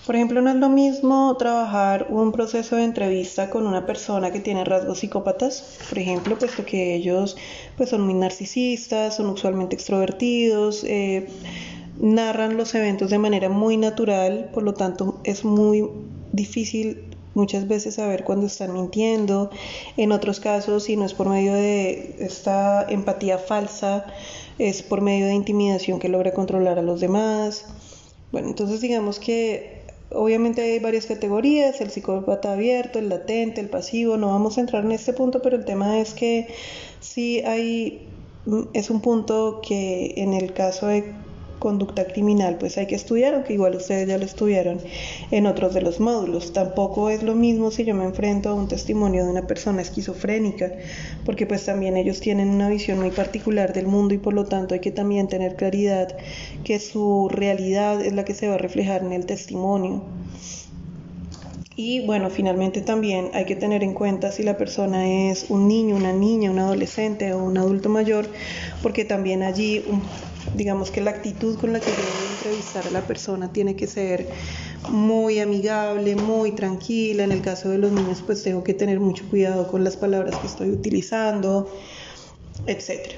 Por 0.06 0.16
ejemplo, 0.16 0.40
no 0.40 0.48
es 0.48 0.56
lo 0.56 0.70
mismo 0.70 1.36
trabajar 1.36 2.06
un 2.08 2.32
proceso 2.32 2.76
de 2.76 2.84
entrevista 2.84 3.50
con 3.50 3.66
una 3.66 3.84
persona 3.84 4.30
que 4.30 4.40
tiene 4.40 4.64
rasgos 4.64 5.00
psicópatas, 5.00 5.78
por 5.86 5.98
ejemplo, 5.98 6.38
puesto 6.38 6.64
que 6.64 6.94
ellos 6.94 7.36
pues, 7.76 7.90
son 7.90 8.02
muy 8.02 8.14
narcisistas, 8.14 9.16
son 9.16 9.28
usualmente 9.28 9.76
extrovertidos, 9.76 10.82
eh, 10.84 11.28
narran 12.00 12.56
los 12.56 12.74
eventos 12.74 13.10
de 13.10 13.18
manera 13.18 13.48
muy 13.48 13.76
natural, 13.76 14.50
por 14.52 14.62
lo 14.62 14.74
tanto 14.74 15.20
es 15.24 15.44
muy 15.44 15.88
difícil 16.32 17.04
muchas 17.34 17.68
veces 17.68 17.94
saber 17.94 18.24
cuándo 18.24 18.46
están 18.46 18.72
mintiendo. 18.72 19.50
En 19.96 20.10
otros 20.10 20.40
casos, 20.40 20.84
si 20.84 20.96
no 20.96 21.04
es 21.04 21.14
por 21.14 21.28
medio 21.28 21.52
de 21.52 22.16
esta 22.18 22.86
empatía 22.88 23.38
falsa, 23.38 24.06
es 24.58 24.82
por 24.82 25.02
medio 25.02 25.26
de 25.26 25.34
intimidación 25.34 25.98
que 25.98 26.08
logra 26.08 26.32
controlar 26.32 26.78
a 26.78 26.82
los 26.82 27.00
demás. 27.00 27.66
Bueno, 28.32 28.48
entonces 28.48 28.80
digamos 28.80 29.20
que 29.20 29.82
obviamente 30.10 30.62
hay 30.62 30.78
varias 30.78 31.06
categorías, 31.06 31.80
el 31.80 31.90
psicópata 31.90 32.52
abierto, 32.52 32.98
el 32.98 33.10
latente, 33.10 33.60
el 33.60 33.68
pasivo, 33.68 34.16
no 34.16 34.28
vamos 34.28 34.56
a 34.56 34.62
entrar 34.62 34.84
en 34.84 34.92
este 34.92 35.12
punto, 35.12 35.42
pero 35.42 35.56
el 35.56 35.64
tema 35.64 36.00
es 36.00 36.14
que 36.14 36.48
sí 37.00 37.40
hay, 37.40 38.08
es 38.72 38.88
un 38.88 39.00
punto 39.00 39.60
que 39.66 40.14
en 40.16 40.32
el 40.32 40.54
caso 40.54 40.86
de 40.86 41.12
conducta 41.58 42.06
criminal, 42.06 42.56
pues 42.58 42.78
hay 42.78 42.86
que 42.86 42.94
estudiar, 42.94 43.34
aunque 43.34 43.54
igual 43.54 43.74
ustedes 43.74 44.08
ya 44.08 44.18
lo 44.18 44.24
estudiaron 44.24 44.78
en 45.30 45.46
otros 45.46 45.74
de 45.74 45.80
los 45.82 46.00
módulos. 46.00 46.52
Tampoco 46.52 47.10
es 47.10 47.22
lo 47.22 47.34
mismo 47.34 47.70
si 47.70 47.84
yo 47.84 47.94
me 47.94 48.04
enfrento 48.04 48.50
a 48.50 48.54
un 48.54 48.68
testimonio 48.68 49.24
de 49.24 49.30
una 49.30 49.46
persona 49.46 49.82
esquizofrénica, 49.82 50.72
porque 51.24 51.46
pues 51.46 51.64
también 51.64 51.96
ellos 51.96 52.20
tienen 52.20 52.48
una 52.48 52.68
visión 52.68 52.98
muy 52.98 53.10
particular 53.10 53.72
del 53.72 53.86
mundo 53.86 54.14
y 54.14 54.18
por 54.18 54.34
lo 54.34 54.44
tanto 54.44 54.74
hay 54.74 54.80
que 54.80 54.90
también 54.90 55.28
tener 55.28 55.56
claridad 55.56 56.16
que 56.64 56.78
su 56.78 57.28
realidad 57.30 58.00
es 58.04 58.12
la 58.12 58.24
que 58.24 58.34
se 58.34 58.48
va 58.48 58.54
a 58.54 58.58
reflejar 58.58 59.02
en 59.02 59.12
el 59.12 59.26
testimonio. 59.26 60.02
Y 61.78 62.06
bueno, 62.06 62.30
finalmente 62.30 62.80
también 62.80 63.28
hay 63.34 63.44
que 63.44 63.54
tener 63.54 63.82
en 63.82 63.92
cuenta 63.92 64.32
si 64.32 64.42
la 64.42 64.56
persona 64.56 65.30
es 65.30 65.50
un 65.50 65.68
niño, 65.68 65.94
una 65.94 66.12
niña, 66.14 66.50
un 66.50 66.58
adolescente 66.58 67.34
o 67.34 67.44
un 67.44 67.58
adulto 67.58 67.90
mayor, 67.90 68.26
porque 68.82 69.04
también 69.04 69.42
allí 69.42 69.84
digamos 70.54 70.90
que 70.90 71.00
la 71.00 71.10
actitud 71.10 71.58
con 71.58 71.72
la 71.72 71.80
que 71.80 71.90
yo 71.90 71.96
voy 71.96 72.04
a 72.04 72.36
entrevistar 72.36 72.86
a 72.86 72.90
la 72.90 73.00
persona 73.02 73.52
tiene 73.52 73.76
que 73.76 73.86
ser 73.86 74.28
muy 74.90 75.40
amigable, 75.40 76.16
muy 76.16 76.52
tranquila. 76.52 77.24
En 77.24 77.32
el 77.32 77.42
caso 77.42 77.68
de 77.68 77.78
los 77.78 77.92
niños, 77.92 78.22
pues 78.24 78.42
tengo 78.42 78.62
que 78.62 78.74
tener 78.74 79.00
mucho 79.00 79.24
cuidado 79.28 79.68
con 79.68 79.84
las 79.84 79.96
palabras 79.96 80.36
que 80.36 80.46
estoy 80.46 80.70
utilizando, 80.70 81.70
etc. 82.66 83.14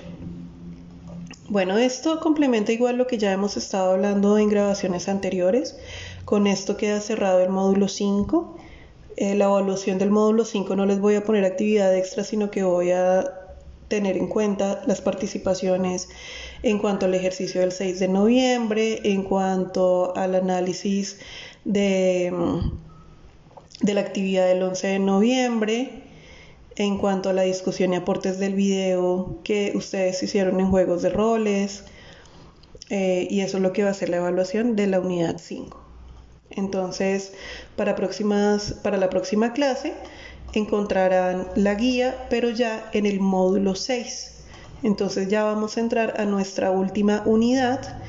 Bueno, 1.49 1.79
esto 1.79 2.21
complementa 2.21 2.73
igual 2.73 2.97
lo 2.97 3.07
que 3.07 3.17
ya 3.17 3.33
hemos 3.33 3.57
estado 3.57 3.93
hablando 3.93 4.37
en 4.37 4.51
grabaciones 4.51 5.09
anteriores. 5.09 5.77
Con 6.25 6.47
esto 6.47 6.77
queda 6.77 7.01
cerrado 7.01 7.41
el 7.41 7.49
módulo 7.49 7.88
5. 7.88 8.59
Eh, 9.17 9.35
la 9.35 9.47
evaluación 9.47 9.99
del 9.99 10.11
módulo 10.11 10.45
5 10.45 10.77
no 10.77 10.85
les 10.85 11.01
voy 11.01 11.14
a 11.14 11.25
poner 11.25 11.45
actividad 11.45 11.97
extra, 11.97 12.23
sino 12.23 12.51
que 12.51 12.64
voy 12.64 12.91
a 12.91 13.25
tener 13.88 14.17
en 14.19 14.29
cuenta 14.29 14.83
las 14.87 15.01
participaciones 15.01 16.09
en 16.62 16.79
cuanto 16.79 17.07
al 17.07 17.14
ejercicio 17.14 17.61
del 17.61 17.73
6 17.73 18.01
de 18.01 18.09
noviembre, 18.09 19.01
en 19.05 19.23
cuanto 19.23 20.16
al 20.16 20.35
análisis 20.35 21.18
de, 21.64 22.33
de 23.81 23.94
la 23.94 24.01
actividad 24.01 24.47
del 24.47 24.62
11 24.62 24.87
de 24.87 24.99
noviembre, 24.99 25.90
en 26.77 26.99
cuanto 26.99 27.31
a 27.31 27.33
la 27.33 27.42
discusión 27.42 27.92
y 27.92 27.97
aportes 27.97 28.38
del 28.38 28.55
video 28.55 29.40
que 29.44 29.73
ustedes 29.75 30.23
hicieron 30.23 30.61
en 30.61 30.71
juegos 30.71 31.03
de 31.03 31.11
roles, 31.11 31.85
eh, 32.90 33.27
y 33.31 33.40
eso 33.40 33.59
es 33.59 33.62
lo 33.62 33.73
que 33.73 33.85
va 33.85 33.90
a 33.90 33.94
ser 33.94 34.09
la 34.09 34.18
evaluación 34.18 34.77
de 34.77 34.87
la 34.87 35.01
unidad 35.01 35.37
5. 35.38 35.85
Entonces, 36.51 37.33
para, 37.77 37.94
próximas, 37.94 38.73
para 38.83 38.97
la 38.97 39.11
próxima 39.11 39.53
clase, 39.53 39.92
encontrarán 40.55 41.49
la 41.55 41.75
guía, 41.75 42.27
pero 42.31 42.51
ya 42.51 42.88
en 42.92 43.07
el 43.07 43.21
módulo 43.21 43.75
6. 43.75 44.38
Entonces 44.83 45.29
ya 45.29 45.45
vamos 45.45 45.77
a 45.77 45.81
entrar 45.81 46.21
a 46.21 46.25
nuestra 46.25 46.71
última 46.71 47.23
unidad 47.27 48.01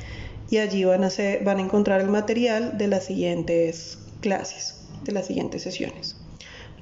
y 0.50 0.58
allí 0.58 0.84
van 0.84 1.04
a, 1.04 1.10
van 1.44 1.58
a 1.58 1.62
encontrar 1.62 2.00
el 2.00 2.08
material 2.08 2.78
de 2.78 2.88
las 2.88 3.04
siguientes 3.04 3.98
clases, 4.20 4.82
de 5.04 5.12
las 5.12 5.26
siguientes 5.26 5.62
sesiones. 5.62 6.16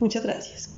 Muchas 0.00 0.24
gracias. 0.24 0.77